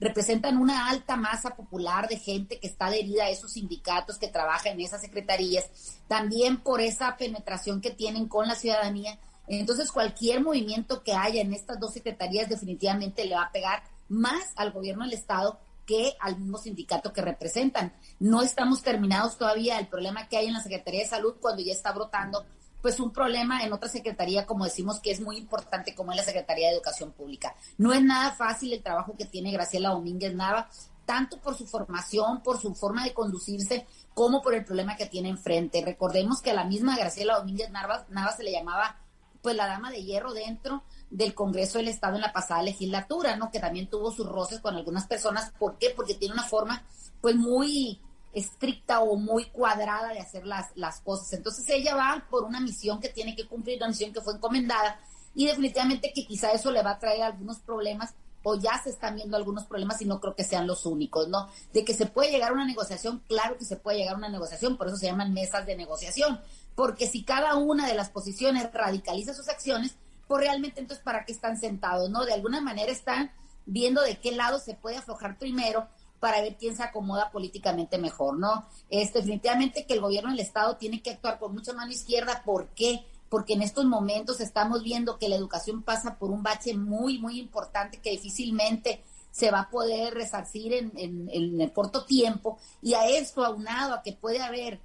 Representan 0.00 0.58
una 0.58 0.88
alta 0.88 1.16
masa 1.16 1.50
popular 1.54 2.08
de 2.08 2.18
gente 2.18 2.58
que 2.58 2.66
está 2.66 2.86
adherida 2.86 3.24
a 3.24 3.30
esos 3.30 3.52
sindicatos 3.52 4.18
que 4.18 4.28
trabajan 4.28 4.72
en 4.72 4.80
esas 4.80 5.02
secretarías, 5.02 5.70
también 6.08 6.60
por 6.60 6.80
esa 6.80 7.16
penetración 7.16 7.80
que 7.80 7.90
tienen 7.90 8.26
con 8.26 8.48
la 8.48 8.56
ciudadanía. 8.56 9.18
Entonces, 9.46 9.92
cualquier 9.92 10.42
movimiento 10.42 11.02
que 11.02 11.14
haya 11.14 11.40
en 11.40 11.52
estas 11.52 11.78
dos 11.78 11.92
secretarías 11.92 12.48
definitivamente 12.48 13.24
le 13.24 13.34
va 13.34 13.44
a 13.44 13.52
pegar 13.52 13.82
más 14.08 14.52
al 14.56 14.72
gobierno 14.72 15.04
del 15.04 15.14
Estado 15.14 15.58
que 15.86 16.14
al 16.20 16.38
mismo 16.38 16.58
sindicato 16.58 17.12
que 17.12 17.22
representan. 17.22 17.92
No 18.18 18.42
estamos 18.42 18.82
terminados 18.82 19.36
todavía 19.36 19.78
el 19.78 19.86
problema 19.86 20.28
que 20.28 20.38
hay 20.38 20.46
en 20.46 20.54
la 20.54 20.62
Secretaría 20.62 21.02
de 21.02 21.08
Salud 21.08 21.34
cuando 21.40 21.62
ya 21.62 21.72
está 21.72 21.92
brotando 21.92 22.44
pues 22.84 23.00
un 23.00 23.12
problema 23.12 23.62
en 23.62 23.72
otra 23.72 23.88
secretaría, 23.88 24.44
como 24.44 24.64
decimos, 24.64 25.00
que 25.00 25.10
es 25.10 25.18
muy 25.18 25.38
importante, 25.38 25.94
como 25.94 26.12
es 26.12 26.18
la 26.18 26.22
Secretaría 26.22 26.68
de 26.68 26.74
Educación 26.74 27.12
Pública. 27.12 27.54
No 27.78 27.94
es 27.94 28.02
nada 28.02 28.32
fácil 28.32 28.74
el 28.74 28.82
trabajo 28.82 29.16
que 29.16 29.24
tiene 29.24 29.52
Graciela 29.52 29.88
Domínguez 29.88 30.34
Nava, 30.34 30.68
tanto 31.06 31.40
por 31.40 31.56
su 31.56 31.66
formación, 31.66 32.42
por 32.42 32.60
su 32.60 32.74
forma 32.74 33.02
de 33.04 33.14
conducirse, 33.14 33.86
como 34.12 34.42
por 34.42 34.54
el 34.54 34.66
problema 34.66 34.96
que 34.96 35.06
tiene 35.06 35.30
enfrente. 35.30 35.82
Recordemos 35.82 36.42
que 36.42 36.50
a 36.50 36.54
la 36.54 36.64
misma 36.64 36.94
Graciela 36.94 37.38
Domínguez 37.38 37.70
Nava, 37.70 38.04
Nava 38.10 38.32
se 38.32 38.42
le 38.42 38.52
llamaba 38.52 38.98
pues 39.44 39.54
la 39.56 39.66
dama 39.66 39.90
de 39.90 40.02
hierro 40.02 40.32
dentro 40.32 40.84
del 41.10 41.34
Congreso 41.34 41.76
del 41.76 41.88
Estado 41.88 42.14
en 42.14 42.22
la 42.22 42.32
pasada 42.32 42.62
legislatura, 42.62 43.36
¿no? 43.36 43.50
Que 43.50 43.60
también 43.60 43.90
tuvo 43.90 44.10
sus 44.10 44.26
roces 44.26 44.58
con 44.60 44.74
algunas 44.74 45.06
personas. 45.06 45.52
¿Por 45.58 45.76
qué? 45.76 45.90
Porque 45.94 46.14
tiene 46.14 46.32
una 46.32 46.44
forma 46.44 46.82
pues 47.20 47.36
muy 47.36 48.00
estricta 48.32 49.00
o 49.00 49.16
muy 49.16 49.44
cuadrada 49.50 50.14
de 50.14 50.20
hacer 50.20 50.46
las, 50.46 50.70
las 50.76 51.02
cosas. 51.02 51.34
Entonces 51.34 51.68
ella 51.68 51.94
va 51.94 52.26
por 52.30 52.44
una 52.44 52.58
misión 52.58 53.00
que 53.00 53.10
tiene 53.10 53.36
que 53.36 53.46
cumplir, 53.46 53.76
una 53.76 53.88
misión 53.88 54.14
que 54.14 54.22
fue 54.22 54.32
encomendada 54.32 54.98
y 55.34 55.46
definitivamente 55.46 56.10
que 56.14 56.26
quizá 56.26 56.50
eso 56.52 56.70
le 56.70 56.82
va 56.82 56.92
a 56.92 56.98
traer 56.98 57.22
algunos 57.22 57.58
problemas 57.60 58.14
o 58.44 58.54
ya 58.54 58.80
se 58.82 58.90
están 58.90 59.16
viendo 59.16 59.36
algunos 59.36 59.64
problemas 59.64 60.00
y 60.00 60.04
no 60.04 60.20
creo 60.20 60.36
que 60.36 60.44
sean 60.44 60.66
los 60.66 60.86
únicos, 60.86 61.28
¿no? 61.28 61.48
De 61.72 61.84
que 61.84 61.94
se 61.94 62.06
puede 62.06 62.30
llegar 62.30 62.50
a 62.50 62.54
una 62.54 62.66
negociación, 62.66 63.22
claro 63.26 63.56
que 63.58 63.64
se 63.64 63.76
puede 63.76 63.98
llegar 63.98 64.14
a 64.14 64.18
una 64.18 64.28
negociación, 64.28 64.76
por 64.76 64.86
eso 64.86 64.96
se 64.96 65.06
llaman 65.06 65.32
mesas 65.32 65.66
de 65.66 65.74
negociación, 65.76 66.40
porque 66.74 67.08
si 67.08 67.24
cada 67.24 67.56
una 67.56 67.88
de 67.88 67.94
las 67.94 68.10
posiciones 68.10 68.70
radicaliza 68.72 69.34
sus 69.34 69.48
acciones, 69.48 69.96
pues 70.28 70.42
realmente 70.42 70.80
entonces 70.80 71.02
para 71.02 71.24
qué 71.24 71.32
están 71.32 71.58
sentados, 71.58 72.10
¿no? 72.10 72.24
De 72.24 72.34
alguna 72.34 72.60
manera 72.60 72.92
están 72.92 73.32
viendo 73.66 74.02
de 74.02 74.18
qué 74.18 74.32
lado 74.32 74.58
se 74.58 74.74
puede 74.74 74.98
aflojar 74.98 75.38
primero 75.38 75.88
para 76.20 76.40
ver 76.40 76.56
quién 76.56 76.76
se 76.76 76.82
acomoda 76.82 77.30
políticamente 77.30 77.98
mejor, 77.98 78.38
¿no? 78.38 78.66
Es 78.90 79.12
definitivamente 79.12 79.86
que 79.86 79.94
el 79.94 80.00
gobierno 80.00 80.30
del 80.30 80.40
Estado 80.40 80.76
tiene 80.76 81.02
que 81.02 81.10
actuar 81.10 81.38
con 81.38 81.52
mucha 81.54 81.72
mano 81.72 81.92
izquierda. 81.92 82.42
¿Por 82.44 82.68
qué? 82.68 83.04
Porque 83.34 83.54
en 83.54 83.62
estos 83.62 83.84
momentos 83.84 84.40
estamos 84.40 84.84
viendo 84.84 85.18
que 85.18 85.28
la 85.28 85.34
educación 85.34 85.82
pasa 85.82 86.20
por 86.20 86.30
un 86.30 86.44
bache 86.44 86.76
muy, 86.76 87.18
muy 87.18 87.40
importante 87.40 87.98
que 87.98 88.12
difícilmente 88.12 89.02
se 89.32 89.50
va 89.50 89.62
a 89.62 89.70
poder 89.70 90.14
resarcir 90.14 90.72
en, 90.72 90.92
en 90.94 91.60
el 91.60 91.72
corto 91.72 92.04
tiempo. 92.04 92.58
Y 92.80 92.94
a 92.94 93.08
esto, 93.08 93.44
aunado 93.44 93.92
a 93.92 94.02
que 94.02 94.12
puede 94.12 94.40
haber 94.40 94.78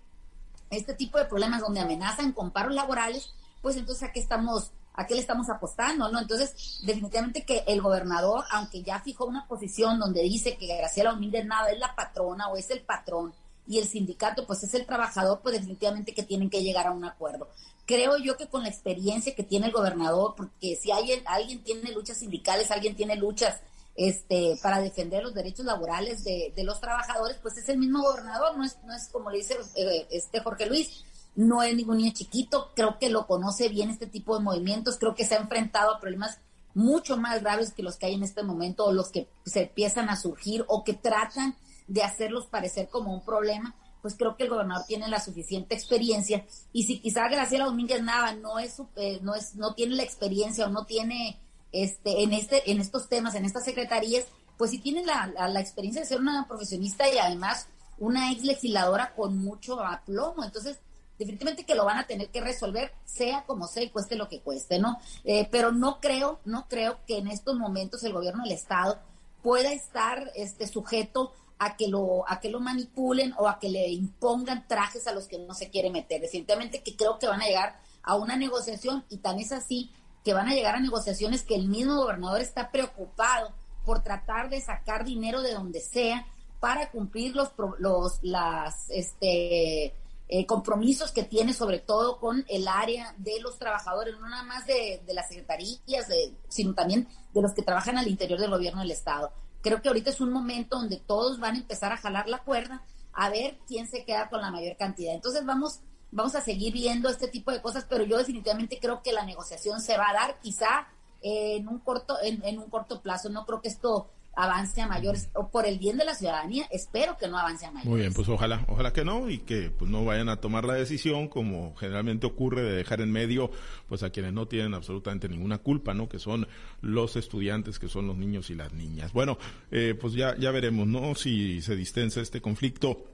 este 0.72 0.96
tipo 0.96 1.20
de 1.20 1.26
problemas 1.26 1.62
donde 1.62 1.80
amenazan 1.80 2.32
con 2.34 2.50
paros 2.50 2.74
laborales, 2.74 3.36
pues 3.62 3.78
entonces 3.78 4.10
aquí 4.10 4.20
estamos 4.20 4.72
a 4.96 5.06
qué 5.06 5.14
le 5.14 5.22
estamos 5.22 5.48
apostando, 5.52 6.12
¿no? 6.12 6.20
Entonces, 6.20 6.80
definitivamente 6.84 7.46
que 7.46 7.64
el 7.68 7.84
gobernador, 7.84 8.46
aunque 8.50 8.82
ya 8.82 9.00
fijó 9.00 9.26
una 9.26 9.48
posición 9.48 10.00
donde 10.00 10.24
dice 10.24 10.58
que 10.58 10.76
Graciela 10.76 11.12
Domínguez 11.12 11.46
Nava 11.46 11.70
es 11.70 11.78
la 11.78 11.94
patrona 11.94 12.48
o 12.48 12.58
es 12.58 12.72
el 12.72 12.82
patrón 12.82 13.32
y 13.70 13.78
el 13.78 13.88
sindicato 13.88 14.48
pues 14.48 14.64
es 14.64 14.74
el 14.74 14.88
trabajador, 14.88 15.42
pues 15.44 15.54
definitivamente 15.54 16.16
que 16.16 16.24
tienen 16.24 16.50
que 16.50 16.64
llegar 16.64 16.88
a 16.88 16.92
un 16.92 17.06
acuerdo. 17.06 17.48
Creo 17.86 18.18
yo 18.18 18.36
que 18.36 18.48
con 18.48 18.64
la 18.64 18.70
experiencia 18.70 19.36
que 19.36 19.44
tiene 19.44 19.68
el 19.68 19.72
gobernador, 19.72 20.34
porque 20.36 20.76
si 20.76 20.92
alguien, 20.92 21.22
alguien 21.28 21.64
tiene 21.64 21.92
luchas 21.92 22.18
sindicales, 22.18 22.72
alguien 22.72 22.96
tiene 22.96 23.16
luchas 23.16 23.60
este, 23.96 24.58
para 24.64 24.82
defender 24.82 25.22
los 25.22 25.36
derechos 25.36 25.66
laborales 25.66 26.24
de, 26.24 26.52
de 26.56 26.64
los 26.64 26.82
trabajadores, 26.82 27.38
pues 27.44 27.58
es 27.58 27.70
el 27.70 27.78
mismo 27.78 28.02
gobernador, 28.02 28.58
no 28.58 28.66
es, 28.66 28.76
no 28.86 28.96
es 28.96 29.08
como 29.10 29.30
le 29.30 29.38
dice 29.38 29.56
eh, 29.76 30.08
este 30.10 30.40
Jorge 30.40 30.66
Luis, 30.66 31.04
no 31.36 31.62
es 31.62 31.76
ningún 31.76 31.98
niño 31.98 32.12
chiquito, 32.12 32.72
creo 32.76 32.98
que 32.98 33.10
lo 33.10 33.28
conoce 33.28 33.70
bien 33.70 33.92
este 33.92 34.08
tipo 34.08 34.36
de 34.36 34.44
movimientos, 34.44 34.98
creo 34.98 35.14
que 35.14 35.26
se 35.26 35.36
ha 35.36 35.40
enfrentado 35.40 35.94
a 35.94 36.00
problemas 36.00 36.40
mucho 36.74 37.18
más 37.18 37.42
graves 37.42 37.72
que 37.72 37.84
los 37.84 37.98
que 37.98 38.08
hay 38.08 38.16
en 38.16 38.24
este 38.24 38.42
momento 38.42 38.86
o 38.86 38.94
los 38.94 39.10
que 39.10 39.30
se 39.46 39.64
empiezan 39.64 40.10
a 40.10 40.16
surgir 40.16 40.66
o 40.68 40.84
que 40.84 40.94
tratan 40.94 41.56
de 41.90 42.04
hacerlos 42.04 42.46
parecer 42.46 42.88
como 42.88 43.14
un 43.14 43.26
problema, 43.26 43.76
pues 44.02 44.16
creo 44.16 44.38
que 44.38 44.44
el 44.44 44.50
gobernador 44.50 44.86
tiene 44.88 45.10
la 45.10 45.20
suficiente 45.20 45.76
experiencia 45.76 46.46
y 46.72 46.84
si 46.84 47.00
quizá 47.00 47.28
Graciela 47.28 47.66
Domínguez 47.66 48.02
Nava 48.02 48.34
no 48.34 48.60
es 48.60 48.82
eh, 48.96 49.20
no 49.22 49.36
es 49.36 49.56
no 49.56 49.74
tiene 49.74 49.96
la 49.96 50.04
experiencia 50.04 50.66
o 50.66 50.70
no 50.70 50.86
tiene 50.86 51.38
este 51.74 52.24
en 52.24 52.32
este 52.32 52.72
en 52.72 52.80
estos 52.80 53.10
temas 53.10 53.36
en 53.36 53.44
estas 53.44 53.66
secretarías, 53.66 54.26
pues 54.58 54.72
sí 54.72 54.80
tiene 54.80 55.06
la, 55.06 55.28
la 55.28 55.60
experiencia 55.60 56.02
de 56.02 56.08
ser 56.08 56.20
una 56.20 56.48
profesionista 56.48 57.12
y 57.14 57.18
además 57.18 57.68
una 57.98 58.32
ex 58.32 58.44
legisladora 58.44 59.14
con 59.16 59.38
mucho 59.38 59.82
aplomo, 59.82 60.44
entonces 60.44 60.80
definitivamente 61.18 61.66
que 61.66 61.76
lo 61.76 61.84
van 61.84 61.98
a 61.98 62.08
tener 62.08 62.30
que 62.30 62.40
resolver, 62.40 62.94
sea 63.04 63.44
como 63.46 63.68
sea 63.68 63.84
y 63.84 63.90
cueste 63.90 64.16
lo 64.16 64.30
que 64.30 64.40
cueste, 64.40 64.80
¿no? 64.80 64.98
Eh, 65.26 65.50
pero 65.52 65.74
no 65.74 66.00
creo, 66.00 66.40
no 66.46 66.68
creo 66.70 67.00
que 67.06 67.18
en 67.18 67.28
estos 67.28 67.58
momentos 67.58 68.04
el 68.06 68.14
gobierno 68.14 68.44
del 68.44 68.54
Estado 68.54 69.00
pueda 69.44 69.72
estar 69.74 70.32
este 70.36 70.66
sujeto 70.68 71.34
a 71.60 71.76
que 71.76 71.88
lo 71.88 72.28
a 72.28 72.40
que 72.40 72.50
lo 72.50 72.60
manipulen 72.62 73.34
o 73.38 73.48
a 73.48 73.60
que 73.60 73.70
le 73.70 73.90
impongan 73.90 74.68
trajes 74.68 75.08
a 75.08 75.14
los 75.14 75.28
que 75.28 75.38
no 75.38 75.54
se 75.54 75.70
quiere 75.70 75.92
meter. 75.92 76.22
Definitivamente 76.22 76.82
que 76.82 76.96
creo 76.96 77.20
que 77.20 77.28
van 77.28 77.42
a 77.42 77.46
llegar 77.46 77.80
a 78.02 78.16
una 78.16 78.38
negociación 78.38 79.06
y 79.10 79.18
tan 79.18 79.40
es 79.40 79.52
así 79.52 79.92
que 80.24 80.34
van 80.34 80.48
a 80.48 80.54
llegar 80.54 80.76
a 80.76 80.80
negociaciones 80.80 81.44
que 81.44 81.56
el 81.56 81.68
mismo 81.68 81.96
gobernador 81.96 82.42
está 82.42 82.72
preocupado 82.72 83.54
por 83.86 84.02
tratar 84.04 84.50
de 84.50 84.62
sacar 84.62 85.04
dinero 85.04 85.42
de 85.42 85.54
donde 85.54 85.82
sea 85.82 86.26
para 86.60 86.92
cumplir 86.92 87.36
los 87.36 87.52
los 87.78 88.20
las 88.22 88.90
este 88.90 89.94
eh, 90.32 90.46
compromisos 90.46 91.12
que 91.12 91.24
tiene 91.24 91.54
sobre 91.54 91.80
todo 91.80 92.20
con 92.20 92.46
el 92.50 92.68
área 92.68 93.16
de 93.18 93.42
los 93.42 93.58
trabajadores, 93.58 94.16
no 94.20 94.30
nada 94.30 94.44
más 94.44 94.68
de, 94.68 95.02
las 95.12 95.28
secretarías, 95.28 96.08
sino 96.48 96.76
también 96.76 97.08
de 97.34 97.42
los 97.42 97.54
que 97.54 97.64
trabajan 97.64 97.98
al 97.98 98.08
interior 98.08 98.40
del 98.40 98.52
gobierno 98.52 98.82
del 98.82 98.92
Estado. 98.92 99.34
Creo 99.62 99.82
que 99.82 99.90
ahorita 99.90 100.10
es 100.10 100.22
un 100.22 100.32
momento 100.32 100.78
donde 100.78 100.98
todos 100.98 101.40
van 101.40 101.56
a 101.56 101.60
empezar 101.60 101.92
a 101.92 101.98
jalar 101.98 102.28
la 102.30 102.44
cuerda 102.44 102.82
a 103.14 103.30
ver 103.30 103.58
quién 103.68 103.88
se 103.88 104.06
queda 104.06 104.30
con 104.30 104.42
la 104.42 104.52
mayor 104.52 104.78
cantidad. 104.78 105.14
Entonces 105.14 105.46
vamos, 105.46 105.82
vamos 106.12 106.36
a 106.36 106.42
seguir 106.42 106.74
viendo 106.74 107.10
este 107.10 107.28
tipo 107.28 107.52
de 107.52 107.62
cosas, 107.62 107.86
pero 107.90 108.04
yo 108.04 108.18
definitivamente 108.18 108.80
creo 108.80 109.02
que 109.02 109.12
la 109.12 109.26
negociación 109.26 109.82
se 109.82 109.98
va 109.98 110.10
a 110.10 110.14
dar 110.14 110.40
quizá 110.40 110.88
en 111.22 111.68
un 111.68 111.80
corto, 111.80 112.18
en 112.22 112.58
un 112.58 112.70
corto 112.70 113.02
plazo. 113.02 113.30
No 113.30 113.46
creo 113.46 113.62
que 113.62 113.68
esto 113.68 114.10
avance 114.36 114.82
a 114.82 114.88
mayores, 114.88 115.30
o 115.34 115.50
por 115.50 115.66
el 115.66 115.80
bien 115.80 115.98
de 115.98 116.06
la 116.06 116.16
ciudadanía, 116.16 116.66
espero 116.72 117.18
que 117.18 117.28
no 117.28 117.38
avance 117.38 117.66
a 117.66 117.72
mayores. 117.72 117.90
Muy 117.90 118.00
bien, 118.02 118.14
pues 118.14 118.30
ojalá, 118.30 118.66
ojalá 118.68 118.94
que 118.94 119.04
no, 119.04 119.30
y 119.30 119.40
que 119.40 119.70
pues 119.70 119.92
no 119.92 120.06
vayan 120.06 120.30
a 120.30 120.38
tomar 120.38 120.66
la 120.66 120.76
decisión, 120.76 121.28
como 121.28 121.76
generalmente 121.76 122.26
ocurre, 122.26 122.62
de 122.62 122.76
dejar 122.76 123.02
en 123.02 123.12
medio, 123.12 123.52
pues 123.88 124.04
a 124.04 124.12
quienes 124.12 124.34
no 124.34 124.48
tienen 124.48 124.74
absolutamente 124.74 125.28
ninguna 125.28 125.58
culpa, 125.58 125.94
¿no? 125.94 126.08
Que 126.08 126.20
son 126.20 126.48
los 126.82 127.16
estudiantes, 127.16 127.80
que 127.80 127.90
son 127.90 128.08
los 128.08 128.18
niños 128.18 128.50
y 128.50 128.56
las 128.56 128.74
niñas. 128.74 129.12
Bueno, 129.14 129.38
eh, 129.72 129.96
pues 130.00 130.14
ya, 130.14 130.36
ya 130.38 130.52
veremos, 130.52 130.88
¿no? 130.88 131.16
Si 131.16 131.62
se 131.62 131.76
distensa 131.76 132.22
este 132.22 132.42
conflicto. 132.42 133.06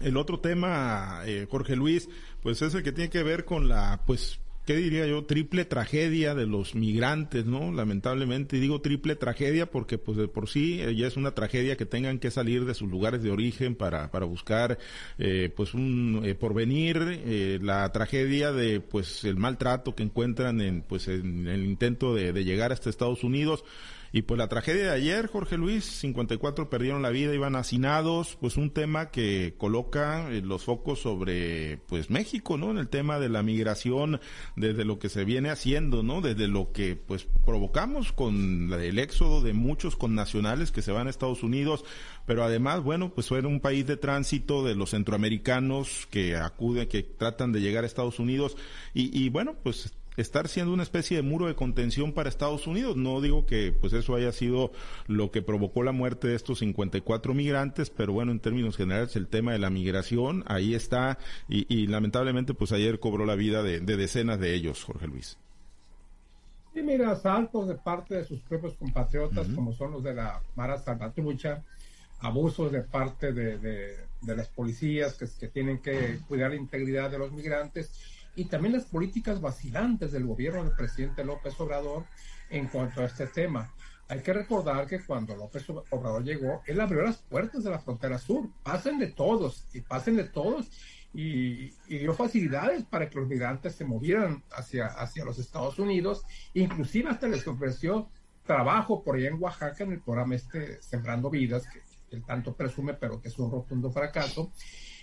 El 0.00 0.16
otro 0.16 0.38
tema, 0.38 1.22
eh, 1.24 1.46
Jorge 1.50 1.74
Luis, 1.74 2.08
pues 2.40 2.62
es 2.62 2.74
el 2.74 2.82
que 2.82 2.92
tiene 2.92 3.10
que 3.10 3.22
ver 3.22 3.44
con 3.44 3.68
la, 3.68 4.02
pues, 4.06 4.38
¿qué 4.68 4.76
diría 4.76 5.06
yo? 5.06 5.24
Triple 5.24 5.64
tragedia 5.64 6.34
de 6.34 6.44
los 6.44 6.74
migrantes, 6.74 7.46
¿no? 7.46 7.72
Lamentablemente, 7.72 8.60
digo 8.60 8.82
triple 8.82 9.16
tragedia 9.16 9.70
porque 9.70 9.96
pues 9.96 10.18
de 10.18 10.28
por 10.28 10.46
sí 10.46 10.82
eh, 10.82 10.94
ya 10.94 11.06
es 11.06 11.16
una 11.16 11.30
tragedia 11.30 11.78
que 11.78 11.86
tengan 11.86 12.18
que 12.18 12.30
salir 12.30 12.66
de 12.66 12.74
sus 12.74 12.90
lugares 12.90 13.22
de 13.22 13.30
origen 13.30 13.74
para, 13.74 14.10
para 14.10 14.26
buscar 14.26 14.76
eh, 15.16 15.50
pues 15.56 15.72
un 15.72 16.20
eh, 16.22 16.34
porvenir, 16.34 16.98
eh, 17.00 17.58
la 17.62 17.90
tragedia 17.92 18.52
de 18.52 18.80
pues 18.80 19.24
el 19.24 19.38
maltrato 19.38 19.94
que 19.94 20.02
encuentran 20.02 20.60
en 20.60 20.82
pues 20.82 21.08
en 21.08 21.48
el 21.48 21.64
intento 21.64 22.14
de, 22.14 22.34
de 22.34 22.44
llegar 22.44 22.70
hasta 22.70 22.90
Estados 22.90 23.24
Unidos 23.24 23.64
Y 24.10 24.22
pues 24.22 24.38
la 24.38 24.48
tragedia 24.48 24.84
de 24.84 24.90
ayer, 24.90 25.26
Jorge 25.26 25.58
Luis, 25.58 25.84
54 25.84 26.70
perdieron 26.70 27.02
la 27.02 27.10
vida, 27.10 27.34
iban 27.34 27.56
hacinados, 27.56 28.38
pues 28.40 28.56
un 28.56 28.70
tema 28.70 29.10
que 29.10 29.54
coloca 29.58 30.30
eh, 30.30 30.40
los 30.40 30.64
focos 30.64 31.00
sobre 31.00 31.78
pues 31.88 32.08
México, 32.08 32.56
¿no? 32.56 32.70
En 32.70 32.78
el 32.78 32.88
tema 32.88 33.18
de 33.18 33.28
la 33.28 33.42
migración, 33.42 34.20
desde 34.56 34.84
lo 34.84 34.98
que 34.98 35.10
se 35.10 35.24
viene 35.24 35.50
haciendo, 35.50 36.02
¿no? 36.02 36.22
Desde 36.22 36.48
lo 36.48 36.72
que 36.72 36.96
pues 36.96 37.26
provocamos 37.44 38.12
con 38.12 38.72
el 38.72 38.98
éxodo 38.98 39.42
de 39.42 39.52
muchos 39.52 39.96
connacionales 39.96 40.72
que 40.72 40.82
se 40.82 40.92
van 40.92 41.06
a 41.06 41.10
Estados 41.10 41.42
Unidos, 41.42 41.84
pero 42.24 42.44
además, 42.44 42.82
bueno, 42.82 43.12
pues 43.14 43.28
fue 43.28 43.40
un 43.40 43.60
país 43.60 43.86
de 43.86 43.96
tránsito 43.96 44.64
de 44.64 44.74
los 44.74 44.90
centroamericanos 44.90 46.08
que 46.10 46.36
acuden, 46.36 46.88
que 46.88 47.02
tratan 47.02 47.52
de 47.52 47.60
llegar 47.60 47.84
a 47.84 47.86
Estados 47.86 48.18
Unidos 48.18 48.56
y, 48.94 49.16
y 49.18 49.28
bueno, 49.28 49.54
pues 49.62 49.92
estar 50.18 50.48
siendo 50.48 50.72
una 50.72 50.82
especie 50.82 51.16
de 51.16 51.22
muro 51.22 51.46
de 51.46 51.54
contención 51.54 52.12
para 52.12 52.28
Estados 52.28 52.66
Unidos. 52.66 52.96
No 52.96 53.20
digo 53.20 53.46
que 53.46 53.72
pues 53.72 53.92
eso 53.92 54.16
haya 54.16 54.32
sido 54.32 54.72
lo 55.06 55.30
que 55.30 55.42
provocó 55.42 55.84
la 55.84 55.92
muerte 55.92 56.26
de 56.28 56.34
estos 56.34 56.58
54 56.58 57.34
migrantes, 57.34 57.90
pero 57.90 58.12
bueno, 58.12 58.32
en 58.32 58.40
términos 58.40 58.76
generales 58.76 59.14
el 59.14 59.28
tema 59.28 59.52
de 59.52 59.58
la 59.58 59.70
migración 59.70 60.42
ahí 60.46 60.74
está 60.74 61.18
y, 61.48 61.86
lamentablemente 61.86 62.52
pues 62.52 62.72
ayer 62.72 62.98
cobró 62.98 63.24
la 63.26 63.36
vida 63.36 63.62
de, 63.62 63.80
decenas 63.80 64.40
de 64.40 64.54
ellos, 64.54 64.82
Jorge 64.82 65.06
Luis. 65.06 65.38
Sí, 66.74 66.82
mira, 66.82 67.12
asaltos 67.12 67.68
de 67.68 67.76
parte 67.76 68.16
de 68.16 68.24
sus 68.24 68.40
propios 68.40 68.74
compatriotas, 68.74 69.46
como 69.48 69.72
son 69.72 69.92
los 69.92 70.02
de 70.02 70.14
la 70.14 70.42
Mara 70.56 70.78
Salvatrucha, 70.78 71.62
abusos 72.20 72.72
de 72.72 72.82
parte 72.82 73.32
de, 73.32 73.96
las 74.22 74.48
policías 74.48 75.14
que, 75.14 75.26
que, 75.38 75.48
tienen 75.48 75.78
que 75.78 76.18
cuidar 76.26 76.50
la 76.50 76.56
integridad 76.56 77.10
de 77.10 77.18
los 77.18 77.32
migrantes 77.32 78.17
y 78.38 78.44
también 78.44 78.74
las 78.74 78.84
políticas 78.84 79.40
vacilantes 79.40 80.12
del 80.12 80.24
gobierno 80.24 80.62
del 80.62 80.72
presidente 80.72 81.24
López 81.24 81.58
Obrador 81.58 82.04
en 82.50 82.68
cuanto 82.68 83.00
a 83.00 83.06
este 83.06 83.26
tema. 83.26 83.74
Hay 84.06 84.20
que 84.20 84.32
recordar 84.32 84.86
que 84.86 85.04
cuando 85.04 85.34
López 85.34 85.68
Obrador 85.68 86.22
llegó, 86.22 86.62
él 86.66 86.80
abrió 86.80 87.02
las 87.02 87.16
puertas 87.16 87.64
de 87.64 87.70
la 87.70 87.80
frontera 87.80 88.16
sur. 88.16 88.48
Pasen 88.62 89.00
de 89.00 89.08
todos 89.08 89.66
y 89.74 89.80
pasen 89.80 90.14
de 90.14 90.24
todos 90.24 90.70
y, 91.12 91.70
dio 91.88 92.14
facilidades 92.14 92.84
para 92.84 93.10
que 93.10 93.18
los 93.18 93.26
migrantes 93.26 93.74
se 93.74 93.84
movieran 93.84 94.44
hacia, 94.52 94.86
hacia 94.86 95.24
los 95.24 95.40
Estados 95.40 95.80
Unidos. 95.80 96.24
Inclusive 96.54 97.10
hasta 97.10 97.26
les 97.26 97.46
ofreció 97.46 98.08
trabajo 98.44 99.02
por 99.02 99.16
allá 99.16 99.30
en 99.30 99.42
Oaxaca 99.42 99.82
en 99.82 99.92
el 99.92 100.00
programa 100.00 100.36
este 100.36 100.80
Sembrando 100.80 101.28
Vidas, 101.28 101.66
que 101.66 101.82
él 102.14 102.24
tanto 102.24 102.54
presume, 102.54 102.94
pero 102.94 103.20
que 103.20 103.28
es 103.28 103.38
un 103.40 103.50
rotundo 103.50 103.90
fracaso. 103.90 104.52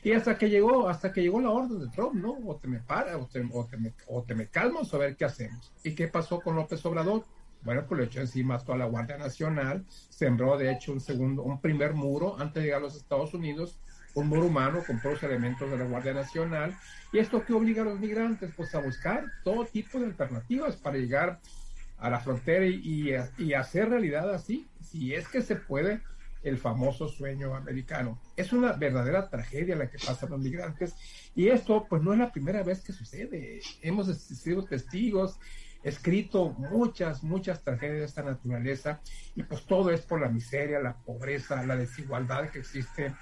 Y 0.06 0.14
hasta 0.14 0.38
que 0.38 0.52
llegó, 0.52 0.88
hasta 0.88 1.12
que 1.12 1.24
llegó 1.24 1.42
la 1.42 1.50
orden 1.50 1.80
de 1.80 1.88
Trump, 1.88 2.14
¿no? 2.14 2.38
O 2.46 2.58
te 2.58 2.68
me 2.68 2.78
para, 2.78 3.18
o 3.18 3.26
te, 3.26 3.44
o 3.52 3.66
te, 3.66 3.76
me, 3.76 3.92
o 4.06 4.22
te 4.22 4.36
me 4.36 4.46
calmas 4.46 4.94
a 4.94 5.00
ver 5.00 5.16
qué 5.16 5.26
hacemos. 5.26 5.74
¿Y 5.84 5.96
qué 5.96 6.08
pasó 6.08 6.42
con 6.42 6.56
López 6.56 6.86
Obrador? 6.86 7.24
Bueno, 7.64 7.84
pues 7.88 8.00
le 8.00 8.06
echó 8.06 8.20
encima 8.20 8.60
toda 8.60 8.78
la 8.78 8.86
Guardia 8.86 9.18
Nacional, 9.18 9.84
sembró 9.90 10.60
de 10.60 10.72
hecho 10.72 10.94
un 10.94 11.02
segundo, 11.02 11.42
un 11.42 11.60
primer 11.60 11.96
muro 11.96 12.40
antes 12.40 12.62
de 12.62 12.66
llegar 12.66 12.82
a 12.82 12.84
los 12.84 12.96
Estados 12.98 13.34
Unidos, 13.34 13.80
un 14.14 14.28
muro 14.28 14.46
humano 14.46 14.84
con 14.86 15.02
los 15.04 15.24
elementos 15.24 15.72
de 15.72 15.78
la 15.80 15.86
Guardia 15.86 16.14
Nacional. 16.14 16.78
¿Y 17.12 17.18
esto 17.18 17.44
qué 17.44 17.54
obliga 17.54 17.82
a 17.82 17.86
los 17.86 18.00
migrantes? 18.00 18.54
Pues 18.56 18.76
a 18.76 18.82
buscar 18.82 19.26
todo 19.44 19.66
tipo 19.66 20.00
de 20.00 20.06
alternativas 20.06 20.76
para 20.76 20.98
llegar 20.98 21.40
a 21.98 22.12
la 22.12 22.20
frontera 22.20 22.68
y, 22.68 23.10
y 23.40 23.54
hacer 23.56 23.90
realidad 23.90 24.32
así, 24.32 24.68
si 24.84 25.16
es 25.16 25.28
que 25.28 25.42
se 25.42 25.56
puede, 25.56 26.04
el 26.46 26.60
famoso 26.60 27.10
sueño 27.10 27.56
americano. 27.56 28.20
Es 28.38 28.54
una 28.54 28.74
verdadera 28.74 29.30
tragedia 29.30 29.76
la 29.76 29.90
que 29.90 29.98
pasan 29.98 30.30
los 30.30 30.40
migrantes 30.40 30.96
y 31.36 31.48
esto 31.48 31.88
pues 31.90 32.04
no 32.04 32.14
es 32.14 32.20
la 32.20 32.32
primera 32.32 32.64
vez 32.64 32.82
que 32.82 32.94
sucede. 32.94 33.60
Hemos 33.82 34.16
sido 34.16 34.64
testigos, 34.64 35.40
escrito 35.84 36.52
muchas, 36.52 37.24
muchas 37.24 37.64
tragedias 37.64 38.00
de 38.00 38.06
esta 38.06 38.22
naturaleza 38.22 39.02
y 39.36 39.42
pues 39.42 39.66
todo 39.66 39.90
es 39.90 40.02
por 40.02 40.22
la 40.22 40.30
miseria, 40.30 40.80
la 40.80 40.96
pobreza, 40.96 41.66
la 41.66 41.76
desigualdad 41.76 42.50
que 42.52 42.60
existe 42.60 43.16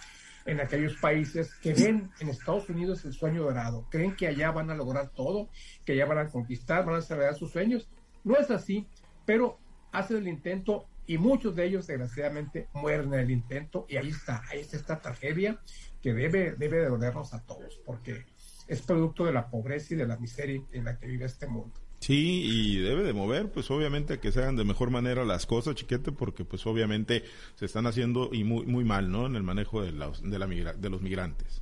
en 0.46 0.60
aquellos 0.60 0.98
países 0.98 1.53
que 1.56 1.74
ven 1.74 2.12
en 2.20 2.27
Estados 2.27 2.70
Unidos 2.70 3.06
el 3.06 3.13
sueño 3.13 3.44
dorado, 3.44 3.88
creen 3.89 4.18
que 4.18 4.27
allá 4.27 4.51
van 4.51 4.70
a 4.70 4.75
lograr 4.75 5.12
todo, 5.12 5.48
que 5.86 5.94
allá 5.94 6.06
van 6.06 6.18
a 6.18 6.30
conquistar, 6.30 6.84
van 6.84 6.96
a 6.96 7.00
desarrollar 7.00 7.36
sus 7.36 7.51
sueños. 7.51 7.88
No 8.25 8.36
es 8.36 8.51
así, 8.51 8.86
pero 9.25 9.58
hacen 9.94 10.18
el 10.18 10.27
intento 10.27 10.89
y 11.07 11.17
muchos 11.17 11.55
de 11.55 11.65
ellos 11.65 11.88
desgraciadamente 11.88 12.67
mueren 12.74 13.13
en 13.13 13.19
el 13.19 13.31
intento 13.31 13.86
y 13.89 13.98
ahí 13.98 14.10
está, 14.10 14.41
ahí 14.50 14.60
está 14.60 14.77
esta 14.77 15.01
tragedia 15.01 15.60
que 16.01 16.13
debe, 16.13 16.54
debe 16.54 16.80
de 16.80 16.89
dolernos 16.89 17.34
a 17.34 17.41
todos 17.41 17.80
porque 17.86 18.25
es 18.67 18.82
producto 18.82 19.25
de 19.25 19.34
la 19.34 19.49
pobreza 19.49 19.93
y 19.93 19.97
de 19.97 20.08
la 20.08 20.17
miseria 20.17 20.62
en 20.71 20.86
la 20.86 20.97
que 20.97 21.08
vive 21.08 21.25
este 21.25 21.47
mundo. 21.47 21.73
Sí, 21.99 22.43
y 22.43 22.78
debe 22.80 23.04
de 23.04 23.13
mover, 23.13 23.49
pues 23.49 23.71
obviamente 23.71 24.19
que 24.19 24.34
se 24.34 24.41
hagan 24.41 24.58
de 24.58 24.65
mejor 24.65 24.89
manera 24.89 25.23
las 25.23 25.45
cosas, 25.45 25.75
chiquete, 25.75 26.12
porque 26.12 26.43
pues 26.43 26.65
obviamente 26.65 27.23
se 27.56 27.65
están 27.65 27.88
haciendo 27.88 28.30
y 28.34 28.43
muy, 28.43 28.65
muy 28.65 28.84
mal, 28.84 29.10
¿no? 29.10 29.25
En 29.25 29.38
el 29.38 29.43
manejo 29.43 29.82
de, 29.82 29.93
la 29.93 30.12
de 30.12 30.89
los 30.89 31.01
migrantes. 31.01 31.62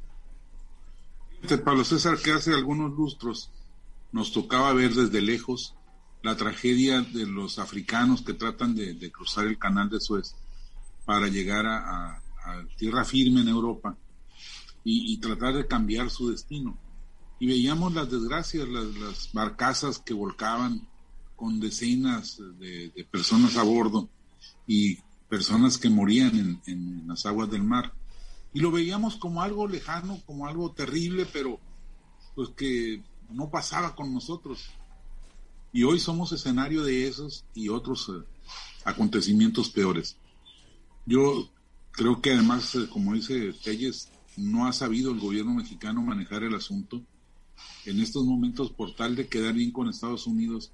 Pablo 1.63 1.83
César, 1.83 2.17
que 2.17 2.31
hace 2.31 2.53
algunos 2.53 2.91
lustros 2.91 3.51
nos 4.11 4.31
tocaba 4.31 4.73
ver 4.73 4.91
desde 4.91 5.21
lejos 5.21 5.75
la 6.21 6.35
tragedia 6.35 7.01
de 7.01 7.25
los 7.25 7.59
africanos 7.59 8.21
que 8.21 8.33
tratan 8.33 8.75
de, 8.75 9.11
cruzar 9.11 9.47
el 9.47 9.57
canal 9.57 9.89
de 9.89 9.99
Suez 9.99 10.35
para 11.05 11.27
llegar 11.27 11.65
a, 11.65 12.21
tierra 12.75 13.05
firme 13.05 13.41
en 13.41 13.47
Europa 13.47 13.95
y, 14.83 15.17
tratar 15.17 15.55
de 15.55 15.67
cambiar 15.67 16.09
su 16.09 16.29
destino. 16.31 16.77
Y 17.39 17.47
veíamos 17.47 17.93
las 17.93 18.09
desgracias, 18.09 18.67
las, 18.67 19.31
barcazas 19.33 19.99
que 19.99 20.13
volcaban 20.13 20.87
con 21.35 21.59
decenas 21.59 22.39
de, 22.59 22.91
personas 23.11 23.57
a 23.57 23.63
bordo 23.63 24.09
y 24.67 24.97
personas 25.29 25.77
que 25.77 25.89
morían 25.89 26.37
en, 26.37 26.61
en 26.65 27.07
las 27.07 27.25
aguas 27.25 27.49
del 27.49 27.63
mar. 27.63 27.93
Y 28.53 28.59
lo 28.59 28.71
veíamos 28.71 29.15
como 29.17 29.41
algo 29.41 29.67
lejano, 29.67 30.19
como 30.25 30.47
algo 30.47 30.71
terrible, 30.71 31.25
pero 31.31 31.59
pues 32.35 32.49
que 32.49 33.03
no 33.29 33.49
pasaba 33.49 33.95
con 33.95 34.13
nosotros 34.13 34.69
y 35.73 35.83
hoy 35.83 35.99
somos 35.99 36.31
escenario 36.31 36.83
de 36.83 37.07
esos 37.07 37.45
y 37.53 37.69
otros 37.69 38.09
eh, 38.09 38.23
acontecimientos 38.83 39.69
peores. 39.69 40.17
Yo 41.05 41.49
creo 41.91 42.21
que 42.21 42.33
además, 42.33 42.75
eh, 42.75 42.87
como 42.91 43.13
dice 43.13 43.53
Telles, 43.63 44.09
no 44.37 44.67
ha 44.67 44.73
sabido 44.73 45.11
el 45.11 45.19
gobierno 45.19 45.53
mexicano 45.53 46.01
manejar 46.01 46.43
el 46.43 46.55
asunto. 46.55 47.01
En 47.85 47.99
estos 47.99 48.25
momentos, 48.25 48.71
por 48.71 48.95
tal 48.95 49.15
de 49.15 49.27
quedar 49.27 49.53
bien 49.53 49.71
con 49.71 49.89
Estados 49.89 50.27
Unidos, 50.27 50.71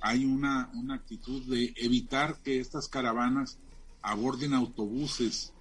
hay 0.00 0.24
una, 0.24 0.70
una 0.74 0.94
actitud 0.94 1.42
de 1.42 1.74
evitar 1.76 2.40
que 2.42 2.60
estas 2.60 2.88
caravanas 2.88 3.58
aborden 4.02 4.54
autobuses 4.54 5.52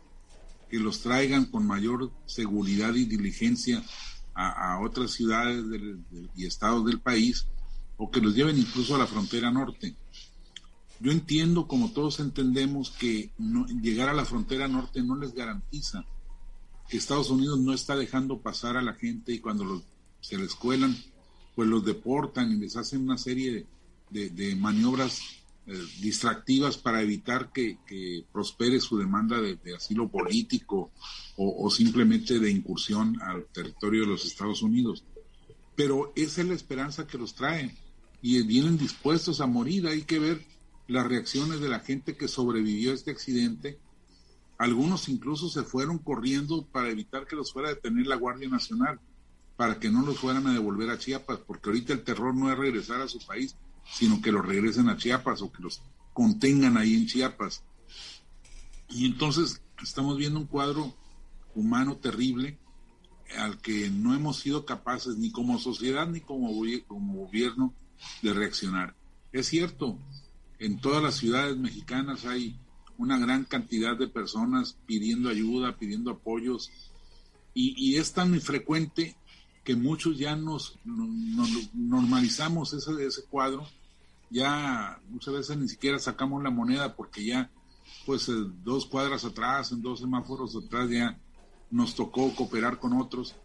que 0.69 0.79
los 0.79 1.01
traigan 1.01 1.45
con 1.45 1.65
mayor 1.65 2.11
seguridad 2.25 2.93
y 2.95 3.05
diligencia 3.05 3.83
a, 4.35 4.79
otras 4.79 5.11
ciudades 5.11 5.63
y 6.35 6.45
estados 6.47 6.85
del 6.85 6.99
país 6.99 7.45
o 7.97 8.09
que 8.09 8.21
los 8.21 8.35
lleven 8.35 8.57
incluso 8.57 8.95
a 8.95 8.99
la 8.99 9.07
frontera 9.07 9.51
norte. 9.51 9.95
Yo 10.99 11.11
entiendo, 11.11 11.67
como 11.67 11.91
todos 11.91 12.19
entendemos, 12.19 12.91
que 12.91 13.31
llegar 13.81 14.09
a 14.09 14.13
la 14.13 14.25
frontera 14.25 14.67
norte 14.67 15.01
no 15.01 15.15
les 15.15 15.33
garantiza 15.33 16.05
que 16.87 16.97
Estados 16.97 17.29
Unidos 17.29 17.59
no 17.59 17.73
está 17.73 17.95
dejando 17.95 18.39
pasar 18.39 18.77
a 18.77 18.81
la 18.81 18.93
gente 18.93 19.33
y 19.33 19.39
cuando 19.39 19.83
se 20.21 20.37
les 20.37 20.55
cuelan, 20.55 20.95
pues 21.55 21.67
los 21.67 21.83
deportan 21.83 22.51
y 22.51 22.55
les 22.55 22.77
hacen 22.77 23.01
una 23.01 23.17
serie 23.17 23.65
de, 24.09 24.55
maniobras 24.55 25.21
eh, 25.65 25.73
distractivas 26.01 26.77
para 26.77 27.01
evitar 27.01 27.51
que, 27.51 27.77
prospere 28.31 28.79
su 28.79 28.97
demanda 28.97 29.41
de, 29.41 29.57
asilo 29.75 30.07
político 30.07 30.91
o, 31.35 31.65
o, 31.65 31.69
simplemente 31.69 32.39
de 32.39 32.51
incursión 32.51 33.19
al 33.21 33.45
territorio 33.45 34.01
de 34.01 34.07
los 34.07 34.25
Estados 34.25 34.61
Unidos. 34.61 35.03
Pero 35.75 36.13
esa 36.15 36.41
es 36.41 36.47
la 36.47 36.53
esperanza 36.53 37.07
que 37.07 37.17
los 37.17 37.33
trae 37.33 37.75
y 38.23 38.41
vienen 38.43 38.77
dispuestos 38.77 39.41
a 39.41 39.47
morir. 39.47 39.85
Hay 39.85 40.03
que 40.03 40.17
ver 40.17 40.41
las 40.87 41.05
reacciones 41.05 41.59
de 41.59 41.67
la 41.67 41.81
gente 41.81 42.15
que 42.15 42.29
sobrevivió 42.29 42.91
a 42.91 42.93
este 42.95 43.11
accidente. 43.11 43.77
Algunos 44.57 45.09
incluso 45.09 45.49
se 45.49 45.63
fueron 45.63 45.97
corriendo 45.97 46.65
para 46.65 46.89
evitar 46.89 47.27
que 47.27 47.35
los 47.35 47.51
fuera 47.51 47.67
a 47.67 47.73
detener 47.73 48.07
la 48.07 48.15
Guardia 48.15 48.47
Nacional, 48.47 49.01
para 49.57 49.77
que 49.77 49.89
no 49.89 50.03
los 50.03 50.17
fueran 50.19 50.47
a 50.47 50.53
devolver 50.53 50.89
a 50.89 50.97
Chiapas, 50.97 51.39
porque 51.39 51.69
ahorita 51.69 51.91
el 51.91 52.03
terror 52.03 52.33
no 52.33 52.49
es 52.49 52.57
regresar 52.57 53.01
a 53.01 53.09
su 53.09 53.19
país, 53.19 53.57
sino 53.91 54.21
que 54.21 54.31
los 54.31 54.45
regresen 54.45 54.87
a 54.87 54.95
Chiapas 54.95 55.41
o 55.41 55.51
que 55.51 55.61
los 55.61 55.81
contengan 56.13 56.77
ahí 56.77 56.95
en 56.95 57.07
Chiapas. 57.07 57.61
Y 58.87 59.05
entonces 59.05 59.61
estamos 59.81 60.17
viendo 60.17 60.39
un 60.39 60.47
cuadro 60.47 60.95
humano 61.55 61.97
terrible 61.97 62.57
al 63.37 63.57
que 63.57 63.89
no 63.89 64.15
hemos 64.15 64.39
sido 64.39 64.65
capaces 64.65 65.17
ni 65.17 65.29
como 65.29 65.59
sociedad 65.59 66.07
ni 66.07 66.21
como, 66.21 66.53
como 66.87 67.25
gobierno 67.25 67.73
de 68.21 68.33
reaccionar. 68.33 68.95
Es 69.31 69.47
cierto, 69.47 69.97
en 70.59 70.79
todas 70.79 71.01
las 71.01 71.15
ciudades 71.15 71.57
mexicanas 71.57 72.25
hay 72.25 72.57
una 72.97 73.17
gran 73.17 73.43
cantidad 73.45 73.97
de 73.97 74.07
personas 74.07 74.77
pidiendo 74.85 75.29
ayuda, 75.29 75.77
pidiendo 75.77 76.11
apoyos, 76.11 76.71
y, 77.55 77.97
es 77.97 78.13
tan 78.13 78.41
frecuente 78.41 79.15
que 79.63 79.75
muchos 79.75 80.17
ya 80.17 80.35
nos, 80.35 80.79
normalizamos 81.73 82.73
ese, 82.73 83.05
ese 83.05 83.23
cuadro 83.25 83.67
ya 84.33 84.99
muchas 85.09 85.35
veces 85.35 85.57
ni 85.57 85.69
siquiera 85.69 85.99
sacamos 85.99 86.41
la 86.41 86.49
moneda 86.49 86.95
porque 86.95 87.23
ya 87.23 87.51
pues 88.05 88.27
eh, 88.29 88.33
dos 88.63 88.87
cuadras 88.87 89.23
atrás, 89.23 89.71
en 89.71 89.81
dos 89.83 89.99
semáforos 89.99 90.55
atrás 90.55 90.89
ya 90.89 91.19
nos 91.69 91.93
tocó 91.93 92.33
cooperar 92.33 92.79
con 92.79 92.93
otros 92.93 93.35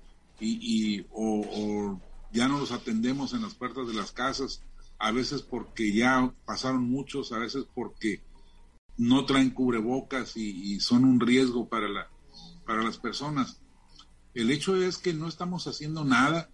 y, 0.40 1.04
o, 1.12 2.00
ya 2.32 2.48
no 2.48 2.58
los 2.58 2.72
atendemos 2.72 3.32
en 3.32 3.42
las 3.42 3.54
puertas 3.54 3.86
de 3.88 3.94
las 3.94 4.12
casas, 4.12 4.62
a 4.98 5.12
veces 5.12 5.42
porque 5.42 5.92
ya 5.92 6.34
pasaron 6.44 6.88
muchos, 6.88 7.32
a 7.32 7.38
veces 7.38 7.64
porque 7.74 8.22
no 8.96 9.24
traen 9.26 9.50
cubrebocas 9.50 10.36
y, 10.36 10.80
son 10.80 11.04
un 11.04 11.20
riesgo 11.20 11.68
para, 11.68 11.88
la, 11.88 12.08
para 12.66 12.82
las 12.82 12.98
personas. 12.98 13.60
El 14.34 14.50
hecho 14.50 14.76
es 14.76 14.98
que 14.98 15.14
no 15.14 15.28
estamos 15.28 15.66
haciendo 15.66 16.04
nada 16.04 16.50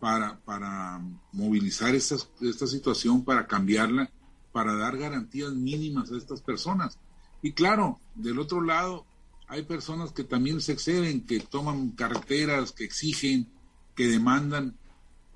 para, 0.00 0.40
para 0.40 1.00
movilizar 1.32 1.94
esta, 1.94 2.16
esta 2.40 2.66
situación, 2.66 3.24
para 3.24 3.46
cambiarla, 3.46 4.10
para 4.52 4.74
dar 4.74 4.96
garantías 4.96 5.52
mínimas 5.52 6.10
a 6.10 6.16
estas 6.16 6.40
personas. 6.40 6.98
Y 7.42 7.52
claro, 7.52 8.00
del 8.14 8.38
otro 8.38 8.62
lado, 8.62 9.04
hay 9.48 9.62
personas 9.62 10.12
que 10.12 10.24
también 10.24 10.60
se 10.60 10.72
exceden, 10.72 11.26
que 11.26 11.40
toman 11.40 11.90
carreteras, 11.90 12.72
que 12.72 12.84
exigen, 12.84 13.48
que 13.94 14.08
demandan, 14.08 14.76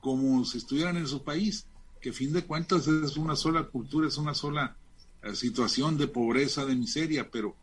como 0.00 0.44
si 0.44 0.58
estuvieran 0.58 0.96
en 0.96 1.06
su 1.06 1.22
país, 1.22 1.66
que 2.00 2.10
a 2.10 2.12
fin 2.12 2.32
de 2.32 2.44
cuentas 2.44 2.86
es 2.88 3.16
una 3.16 3.36
sola 3.36 3.64
cultura, 3.64 4.08
es 4.08 4.16
una 4.16 4.34
sola 4.34 4.76
eh, 5.22 5.34
situación 5.34 5.96
de 5.98 6.08
pobreza, 6.08 6.64
de 6.64 6.74
miseria, 6.74 7.30
pero 7.30 7.54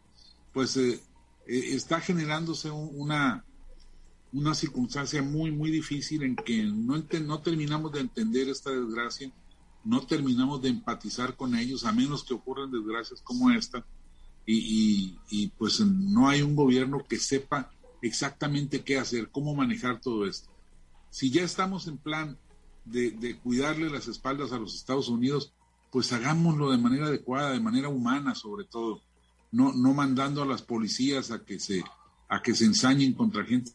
pues 0.54 0.78
eh, 0.78 1.02
eh, 1.48 1.70
está 1.72 2.00
generándose 2.00 2.70
una, 2.70 3.44
una 4.32 4.54
circunstancia 4.54 5.22
muy, 5.24 5.52
muy 5.52 5.72
difícil 5.72 6.24
en 6.24 6.36
que 6.36 6.64
no, 6.64 7.04
no 7.26 7.40
terminamos 7.42 7.92
de 7.92 8.02
entender 8.02 8.50
esta 8.50 8.72
desgracia, 8.72 9.32
no 9.84 10.06
terminamos 10.06 10.62
de 10.62 10.70
empatizar 10.70 11.36
con 11.36 11.56
ellos, 11.56 11.86
a 11.86 11.92
menos 11.92 12.24
que 12.24 12.34
ocurran 12.34 12.72
desgracias 12.72 13.22
como 13.22 13.52
esta, 13.52 13.86
y, 14.50 15.52
pues 15.58 15.82
no 15.82 16.30
hay 16.30 16.42
un 16.42 16.56
gobierno 16.56 17.04
que 17.08 17.18
sepa 17.18 17.70
exactamente 18.02 18.82
qué 18.82 18.98
hacer, 18.98 19.30
cómo 19.30 19.54
manejar 19.54 20.00
todo 20.00 20.26
esto. 20.26 20.50
Si 21.18 21.32
ya 21.32 21.42
estamos 21.42 21.88
en 21.88 21.98
plan 21.98 22.38
de, 22.86 23.40
cuidarle 23.42 23.90
las 23.90 24.08
espaldas 24.08 24.52
a 24.52 24.60
los 24.60 24.76
Estados 24.76 25.10
Unidos, 25.10 25.52
pues 25.92 26.14
hagámoslo 26.14 26.70
de 26.70 26.78
manera 26.78 27.08
adecuada, 27.08 27.54
de 27.54 27.60
manera 27.60 27.90
humana 27.90 28.36
sobre 28.36 28.66
todo, 28.66 29.02
no, 29.52 29.74
no 29.74 29.96
mandando 29.96 30.44
a 30.44 30.46
las 30.46 30.62
policías 30.62 31.32
a 31.32 31.44
que 31.44 31.60
se, 31.60 31.84
a 32.30 32.44
que 32.44 32.54
se 32.54 32.66
ensañen 32.66 33.14
contra 33.14 33.44
gente 33.46 33.72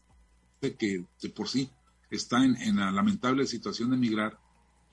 que 0.61 1.03
de 1.21 1.29
por 1.35 1.49
sí 1.49 1.69
está 2.09 2.45
en, 2.45 2.55
en 2.55 2.77
la 2.77 2.93
lamentable 2.93 3.45
situación 3.45 3.89
de 3.89 3.97
emigrar 3.97 4.39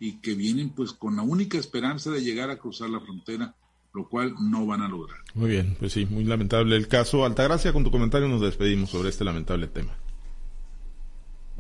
y 0.01 0.15
que 0.15 0.35
vienen 0.35 0.71
pues 0.71 0.93
con 0.93 1.15
la 1.15 1.23
única 1.23 1.57
esperanza 1.57 2.11
de 2.11 2.25
llegar 2.25 2.51
a 2.51 2.59
cruzar 2.59 2.91
la 2.91 2.99
frontera 2.99 3.55
lo 3.95 4.09
cual 4.09 4.35
no 4.41 4.67
van 4.67 4.83
a 4.83 4.89
lograr. 4.89 5.21
Muy 5.35 5.51
bien, 5.51 5.77
pues 5.79 5.93
sí, 5.93 6.05
muy 6.05 6.25
lamentable 6.25 6.75
el 6.75 6.89
caso. 6.89 7.25
Altagracia, 7.25 7.73
con 7.73 7.85
tu 7.85 7.93
comentario 7.93 8.27
nos 8.27 8.41
despedimos 8.41 8.91
sobre 8.91 9.11
este 9.11 9.23
lamentable 9.23 9.69
tema. 9.69 9.97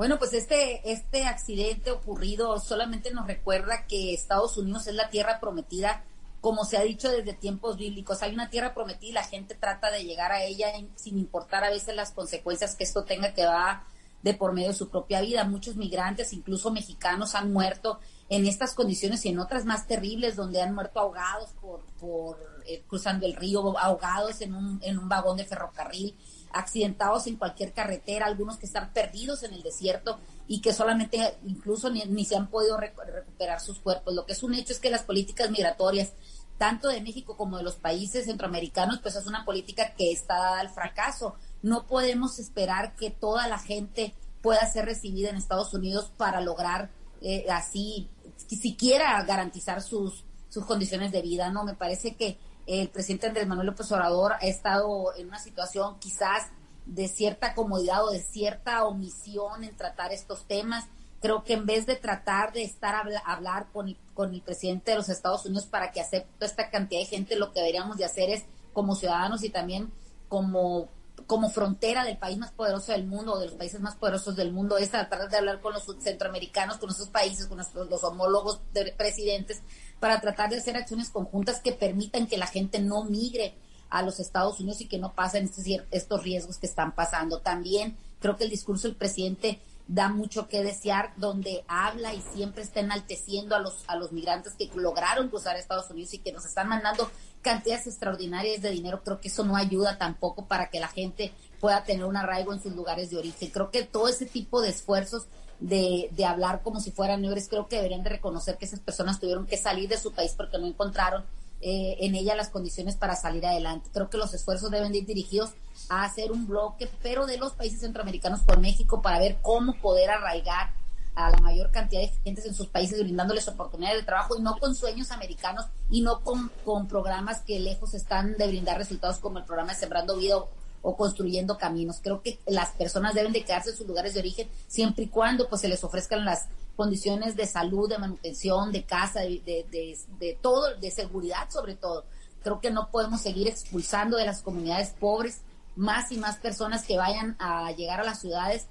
Bueno, 0.00 0.18
pues 0.18 0.32
este, 0.32 0.90
este 0.90 1.24
accidente 1.24 1.90
ocurrido 1.90 2.58
solamente 2.58 3.10
nos 3.10 3.26
recuerda 3.26 3.84
que 3.86 4.14
Estados 4.14 4.56
Unidos 4.56 4.86
es 4.86 4.94
la 4.94 5.10
tierra 5.10 5.40
prometida, 5.40 6.04
como 6.40 6.64
se 6.64 6.78
ha 6.78 6.80
dicho 6.80 7.10
desde 7.10 7.34
tiempos 7.34 7.76
bíblicos. 7.76 8.22
Hay 8.22 8.32
una 8.32 8.48
tierra 8.48 8.72
prometida 8.72 9.10
y 9.10 9.12
la 9.12 9.24
gente 9.24 9.54
trata 9.54 9.90
de 9.90 10.04
llegar 10.04 10.32
a 10.32 10.42
ella 10.42 10.68
sin 10.94 11.18
importar 11.18 11.64
a 11.64 11.68
veces 11.68 11.94
las 11.94 12.12
consecuencias 12.12 12.76
que 12.76 12.84
esto 12.84 13.04
tenga 13.04 13.34
que 13.34 13.44
va 13.44 13.84
de 14.22 14.32
por 14.32 14.54
medio 14.54 14.68
de 14.68 14.74
su 14.74 14.88
propia 14.88 15.20
vida. 15.20 15.44
Muchos 15.44 15.76
migrantes, 15.76 16.32
incluso 16.32 16.70
mexicanos, 16.70 17.34
han 17.34 17.52
muerto 17.52 18.00
en 18.30 18.46
estas 18.46 18.72
condiciones 18.72 19.26
y 19.26 19.28
en 19.28 19.38
otras 19.38 19.66
más 19.66 19.86
terribles, 19.86 20.34
donde 20.34 20.62
han 20.62 20.74
muerto 20.74 21.00
ahogados 21.00 21.50
por, 21.60 21.82
por 22.00 22.38
eh, 22.66 22.82
cruzando 22.88 23.26
el 23.26 23.36
río, 23.36 23.78
ahogados 23.78 24.40
en 24.40 24.54
un, 24.54 24.80
en 24.82 24.98
un 24.98 25.10
vagón 25.10 25.36
de 25.36 25.44
ferrocarril, 25.44 26.16
accidentados 26.52 27.26
en 27.26 27.36
cualquier 27.36 27.72
carretera, 27.72 28.26
algunos 28.26 28.58
que 28.58 28.66
están 28.66 28.92
perdidos 28.92 29.42
en 29.42 29.52
el 29.52 29.62
desierto 29.62 30.18
y 30.46 30.60
que 30.60 30.72
solamente 30.72 31.38
incluso 31.46 31.90
ni, 31.90 32.24
se 32.24 32.36
han 32.36 32.48
podido 32.48 32.76
recuperar 32.76 33.60
sus 33.60 33.78
cuerpos. 33.78 34.14
Lo 34.14 34.26
que 34.26 34.32
es 34.32 34.42
un 34.42 34.54
hecho 34.54 34.72
es 34.72 34.80
que 34.80 34.90
las 34.90 35.02
políticas 35.02 35.50
migratorias, 35.50 36.12
tanto 36.58 36.88
de 36.88 37.00
México 37.00 37.36
como 37.36 37.56
de 37.56 37.62
los 37.62 37.76
países 37.76 38.26
centroamericanos, 38.26 39.00
pues 39.00 39.16
es 39.16 39.26
una 39.26 39.44
política 39.44 39.94
que 39.94 40.12
está 40.12 40.34
dada 40.34 40.60
al 40.60 40.70
fracaso. 40.70 41.36
No 41.62 41.86
podemos 41.86 42.38
esperar 42.38 42.96
que 42.96 43.10
toda 43.10 43.46
la 43.48 43.58
gente 43.58 44.14
pueda 44.42 44.70
ser 44.70 44.86
recibida 44.86 45.30
en 45.30 45.36
Estados 45.36 45.72
Unidos 45.74 46.12
para 46.16 46.40
lograr 46.40 46.90
eh, 47.22 47.46
así 47.50 48.08
siquiera 48.48 49.22
garantizar 49.24 49.82
sus, 49.82 50.24
sus 50.48 50.64
condiciones 50.64 51.12
de 51.12 51.22
vida, 51.22 51.50
¿no? 51.50 51.64
Me 51.64 51.74
parece 51.74 52.16
que 52.16 52.38
el 52.66 52.88
presidente 52.88 53.26
Andrés 53.26 53.46
Manuel 53.46 53.68
López 53.68 53.90
Obrador 53.92 54.32
ha 54.34 54.46
estado 54.46 55.14
en 55.16 55.28
una 55.28 55.38
situación 55.38 55.98
quizás 55.98 56.48
de 56.86 57.08
cierta 57.08 57.54
comodidad 57.54 58.04
o 58.04 58.10
de 58.10 58.20
cierta 58.20 58.84
omisión 58.84 59.64
en 59.64 59.76
tratar 59.76 60.12
estos 60.12 60.44
temas. 60.46 60.86
Creo 61.20 61.44
que 61.44 61.52
en 61.52 61.66
vez 61.66 61.86
de 61.86 61.96
tratar 61.96 62.52
de 62.52 62.62
estar 62.62 62.94
a 62.94 63.32
hablar 63.32 63.68
con 63.72 63.88
el, 63.88 64.42
presidente 64.42 64.90
de 64.90 64.96
los 64.96 65.08
Estados 65.08 65.44
Unidos 65.46 65.66
para 65.66 65.92
que 65.92 66.00
acepte 66.00 66.44
esta 66.44 66.70
cantidad 66.70 67.00
de 67.00 67.06
gente, 67.06 67.36
lo 67.36 67.52
que 67.52 67.60
deberíamos 67.60 67.96
de 67.96 68.04
hacer 68.04 68.30
es 68.30 68.44
como 68.72 68.94
ciudadanos 68.94 69.42
y 69.44 69.50
también 69.50 69.92
como 70.28 70.88
como 71.30 71.48
frontera 71.48 72.02
del 72.02 72.18
país 72.18 72.38
más 72.38 72.50
poderoso 72.50 72.90
del 72.90 73.06
mundo 73.06 73.38
de 73.38 73.46
los 73.46 73.54
países 73.54 73.80
más 73.80 73.94
poderosos 73.94 74.34
del 74.34 74.50
mundo 74.50 74.76
es 74.78 74.90
tratar 74.90 75.28
de 75.28 75.36
hablar 75.36 75.60
con 75.60 75.72
los 75.72 75.86
centroamericanos, 76.00 76.78
con 76.78 76.90
esos 76.90 77.08
países, 77.08 77.46
con 77.46 77.56
los 77.56 78.02
homólogos 78.02 78.58
de 78.72 78.92
presidentes, 78.98 79.62
para 80.00 80.20
tratar 80.20 80.50
de 80.50 80.56
hacer 80.56 80.76
acciones 80.76 81.08
conjuntas 81.10 81.60
que 81.60 81.70
permitan 81.70 82.26
que 82.26 82.36
la 82.36 82.48
gente 82.48 82.80
no 82.80 83.04
migre 83.04 83.54
a 83.90 84.02
los 84.02 84.18
Estados 84.18 84.58
Unidos 84.58 84.80
y 84.80 84.88
que 84.88 84.98
no 84.98 85.14
pasen 85.14 85.44
estos, 85.44 85.64
estos 85.92 86.24
riesgos 86.24 86.58
que 86.58 86.66
están 86.66 86.96
pasando. 86.96 87.38
También 87.38 87.96
creo 88.18 88.36
que 88.36 88.42
el 88.42 88.50
discurso 88.50 88.88
del 88.88 88.96
presidente 88.96 89.60
da 89.92 90.08
mucho 90.08 90.46
que 90.46 90.62
desear, 90.62 91.12
donde 91.16 91.64
habla 91.66 92.14
y 92.14 92.22
siempre 92.22 92.62
está 92.62 92.78
enalteciendo 92.78 93.56
a 93.56 93.58
los, 93.58 93.82
a 93.88 93.96
los 93.96 94.12
migrantes 94.12 94.54
que 94.54 94.70
lograron 94.76 95.28
cruzar 95.28 95.56
a 95.56 95.58
Estados 95.58 95.90
Unidos 95.90 96.14
y 96.14 96.18
que 96.18 96.30
nos 96.30 96.46
están 96.46 96.68
mandando 96.68 97.10
cantidades 97.42 97.88
extraordinarias 97.88 98.62
de 98.62 98.70
dinero. 98.70 99.02
Creo 99.02 99.20
que 99.20 99.26
eso 99.26 99.44
no 99.44 99.56
ayuda 99.56 99.98
tampoco 99.98 100.46
para 100.46 100.70
que 100.70 100.78
la 100.78 100.86
gente 100.86 101.32
pueda 101.58 101.82
tener 101.82 102.04
un 102.04 102.16
arraigo 102.16 102.52
en 102.52 102.62
sus 102.62 102.72
lugares 102.72 103.10
de 103.10 103.16
origen. 103.16 103.50
Creo 103.50 103.72
que 103.72 103.82
todo 103.82 104.06
ese 104.06 104.26
tipo 104.26 104.62
de 104.62 104.68
esfuerzos 104.68 105.26
de, 105.58 106.08
de 106.12 106.24
hablar 106.24 106.62
como 106.62 106.78
si 106.78 106.92
fueran 106.92 107.22
libres, 107.22 107.48
creo 107.48 107.66
que 107.66 107.74
deberían 107.76 108.04
de 108.04 108.10
reconocer 108.10 108.58
que 108.58 108.66
esas 108.66 108.78
personas 108.78 109.18
tuvieron 109.18 109.48
que 109.48 109.56
salir 109.56 109.88
de 109.88 109.98
su 109.98 110.12
país 110.12 110.34
porque 110.36 110.58
no 110.58 110.68
encontraron 110.68 111.24
eh, 111.60 111.96
en 112.00 112.14
ella 112.14 112.34
las 112.34 112.48
condiciones 112.48 112.96
para 112.96 113.16
salir 113.16 113.44
adelante. 113.46 113.90
Creo 113.92 114.08
que 114.08 114.18
los 114.18 114.32
esfuerzos 114.34 114.70
deben 114.70 114.94
ir 114.94 115.06
dirigidos 115.06 115.50
a 115.88 116.04
hacer 116.04 116.32
un 116.32 116.46
bloque, 116.46 116.88
pero 117.02 117.26
de 117.26 117.38
los 117.38 117.52
países 117.52 117.80
centroamericanos 117.80 118.42
con 118.42 118.60
México 118.60 119.02
para 119.02 119.18
ver 119.18 119.38
cómo 119.42 119.74
poder 119.80 120.10
arraigar 120.10 120.72
a 121.14 121.30
la 121.30 121.38
mayor 121.38 121.70
cantidad 121.70 122.00
de 122.00 122.08
gentes 122.24 122.46
en 122.46 122.54
sus 122.54 122.68
países 122.68 123.00
brindándoles 123.00 123.46
oportunidades 123.48 124.00
de 124.00 124.06
trabajo 124.06 124.36
y 124.38 124.42
no 124.42 124.56
con 124.58 124.74
sueños 124.74 125.10
americanos 125.10 125.66
y 125.90 126.02
no 126.02 126.20
con, 126.20 126.50
con 126.64 126.86
programas 126.86 127.40
que 127.40 127.58
lejos 127.58 127.94
están 127.94 128.36
de 128.36 128.46
brindar 128.46 128.78
resultados 128.78 129.18
como 129.18 129.38
el 129.38 129.44
programa 129.44 129.72
de 129.72 129.78
Sembrando 129.78 130.16
Vida 130.16 130.36
construyendo 130.82 131.58
caminos. 131.58 132.00
Creo 132.02 132.22
que 132.22 132.38
las 132.46 132.70
personas 132.70 133.14
deben 133.14 133.32
de 133.32 133.44
quedarse 133.44 133.70
en 133.70 133.76
sus 133.76 133.86
lugares 133.86 134.14
de 134.14 134.20
origen 134.20 134.48
siempre 134.68 135.04
y 135.04 135.08
cuando 135.08 135.48
pues 135.48 135.60
se 135.60 135.68
les 135.68 135.84
ofrezcan 135.84 136.24
las 136.24 136.46
condiciones 136.76 137.36
de 137.36 137.46
salud, 137.46 137.88
de 137.88 137.98
manutención, 137.98 138.72
de 138.72 138.84
casa, 138.84 139.20
de, 139.20 139.42
de, 139.44 139.98
de, 140.18 140.38
todo, 140.40 140.74
de 140.76 140.90
seguridad 140.90 141.50
sobre 141.50 141.74
todo. 141.74 142.04
Creo 142.42 142.60
que 142.60 142.70
no 142.70 142.90
podemos 142.90 143.20
seguir 143.20 143.48
expulsando 143.48 144.16
de 144.16 144.24
las 144.24 144.40
comunidades 144.40 144.94
pobres 144.98 145.40
más 145.76 146.10
y 146.10 146.16
más 146.16 146.36
personas 146.36 146.84
que 146.84 146.96
vayan 146.96 147.36
a 147.38 147.70
llegar 147.72 148.00
a 148.00 148.04
las 148.04 148.20
ciudades 148.20 148.66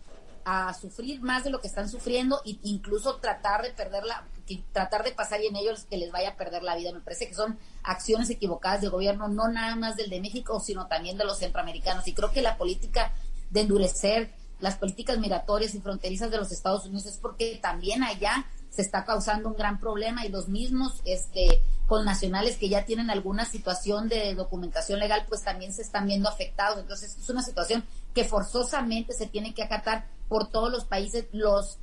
a 0.52 0.74
sufrir 0.74 1.22
más 1.22 1.44
de 1.44 1.52
lo 1.52 1.62
que 1.62 1.68
están 1.68 1.90
sufriendo 1.90 2.42
e 2.44 2.58
incluso 2.64 3.18
tratar 3.18 3.62
de 3.62 3.70
perderla, 3.70 4.28
tratar 4.72 5.04
de 5.04 5.12
pasar 5.12 5.42
y 5.42 5.48
en 5.48 5.56
ellos 5.56 5.86
que 5.88 5.98
les 5.98 6.12
vaya 6.12 6.30
a 6.30 6.36
perder 6.36 6.64
la 6.64 6.76
vida. 6.76 6.92
Me 6.92 7.02
parece 7.02 7.28
que 7.28 7.36
son 7.36 7.60
acciones 7.84 8.30
equivocadas 8.32 8.82
del 8.82 8.90
gobierno, 8.90 9.28
no 9.28 9.48
nada 9.48 9.76
más 9.76 9.96
del 9.96 10.10
de 10.10 10.20
México, 10.22 10.60
sino 10.60 10.88
también 10.88 11.18
de 11.18 11.26
los 11.26 11.38
centroamericanos. 11.38 12.08
Y 12.08 12.14
creo 12.14 12.32
que 12.32 12.42
la 12.42 12.58
política 12.58 13.14
de 13.52 13.62
endurecer 13.62 14.34
las 14.60 14.76
políticas 14.78 15.20
migratorias 15.20 15.74
y 15.76 15.80
fronterizas 15.80 16.32
de 16.32 16.38
los 16.38 16.52
Estados 16.52 16.86
Unidos 16.86 17.06
es 17.06 17.18
porque 17.18 17.60
también 17.62 18.04
allá 18.04 18.46
se 18.70 18.82
está 18.82 19.06
causando 19.06 19.50
un 19.50 19.56
gran 19.56 19.80
problema 19.80 20.26
y 20.26 20.30
los 20.30 20.48
mismos 20.48 21.02
este 21.06 21.62
con 21.88 22.06
nacionales 22.06 22.58
que 22.58 22.70
ya 22.70 22.86
tienen 22.86 23.10
alguna 23.10 23.46
situación 23.46 24.10
de 24.10 24.36
documentación 24.36 25.00
legal 25.00 25.26
pues 25.28 25.44
también 25.44 25.74
se 25.74 25.82
están 25.82 26.08
viendo 26.08 26.30
afectados 26.30 26.78
entonces 26.80 27.18
es 27.18 27.30
una 27.30 27.42
situación 27.42 27.84
que 28.14 28.26
forzosamente 28.26 29.14
se 29.14 29.28
tiene 29.28 29.54
que 29.54 29.64
acatar 29.64 30.06
por 30.30 30.50
todos 30.50 30.72
los 30.72 30.86
países 30.86 31.26
los 31.34 31.78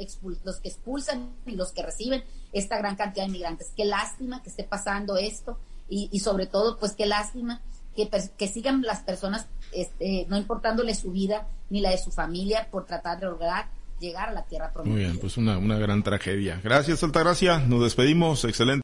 los 0.44 0.60
que 0.60 0.68
expulsan 0.68 1.30
y 1.44 1.56
los 1.56 1.72
que 1.72 1.82
reciben 1.82 2.24
esta 2.52 2.78
gran 2.78 2.96
cantidad 2.96 3.24
de 3.24 3.30
inmigrantes 3.30 3.72
qué 3.76 3.84
lástima 3.84 4.42
que 4.42 4.48
esté 4.48 4.64
pasando 4.64 5.18
esto 5.18 5.58
y, 5.88 6.08
y 6.10 6.20
sobre 6.20 6.46
todo 6.46 6.78
pues 6.78 6.92
qué 6.92 7.04
lástima 7.04 7.60
que, 7.94 8.08
que 8.38 8.48
sigan 8.48 8.82
las 8.82 9.00
personas 9.00 9.46
este, 9.72 10.26
no 10.28 10.36
importándole 10.36 10.94
su 10.94 11.10
vida 11.10 11.48
ni 11.70 11.80
la 11.80 11.90
de 11.90 11.98
su 11.98 12.10
familia 12.10 12.68
por 12.70 12.86
tratar 12.86 13.18
de 13.18 13.26
lograr 13.26 13.68
llegar 13.98 14.28
a 14.28 14.32
la 14.32 14.44
tierra 14.44 14.70
prometida. 14.72 14.94
Muy 14.94 15.04
bien, 15.04 15.18
pues 15.18 15.36
una, 15.36 15.58
una 15.58 15.78
gran 15.78 16.02
tragedia. 16.02 16.60
Gracias, 16.62 17.02
Altagracia. 17.02 17.60
Nos 17.60 17.82
despedimos. 17.82 18.44
Excelente. 18.44 18.82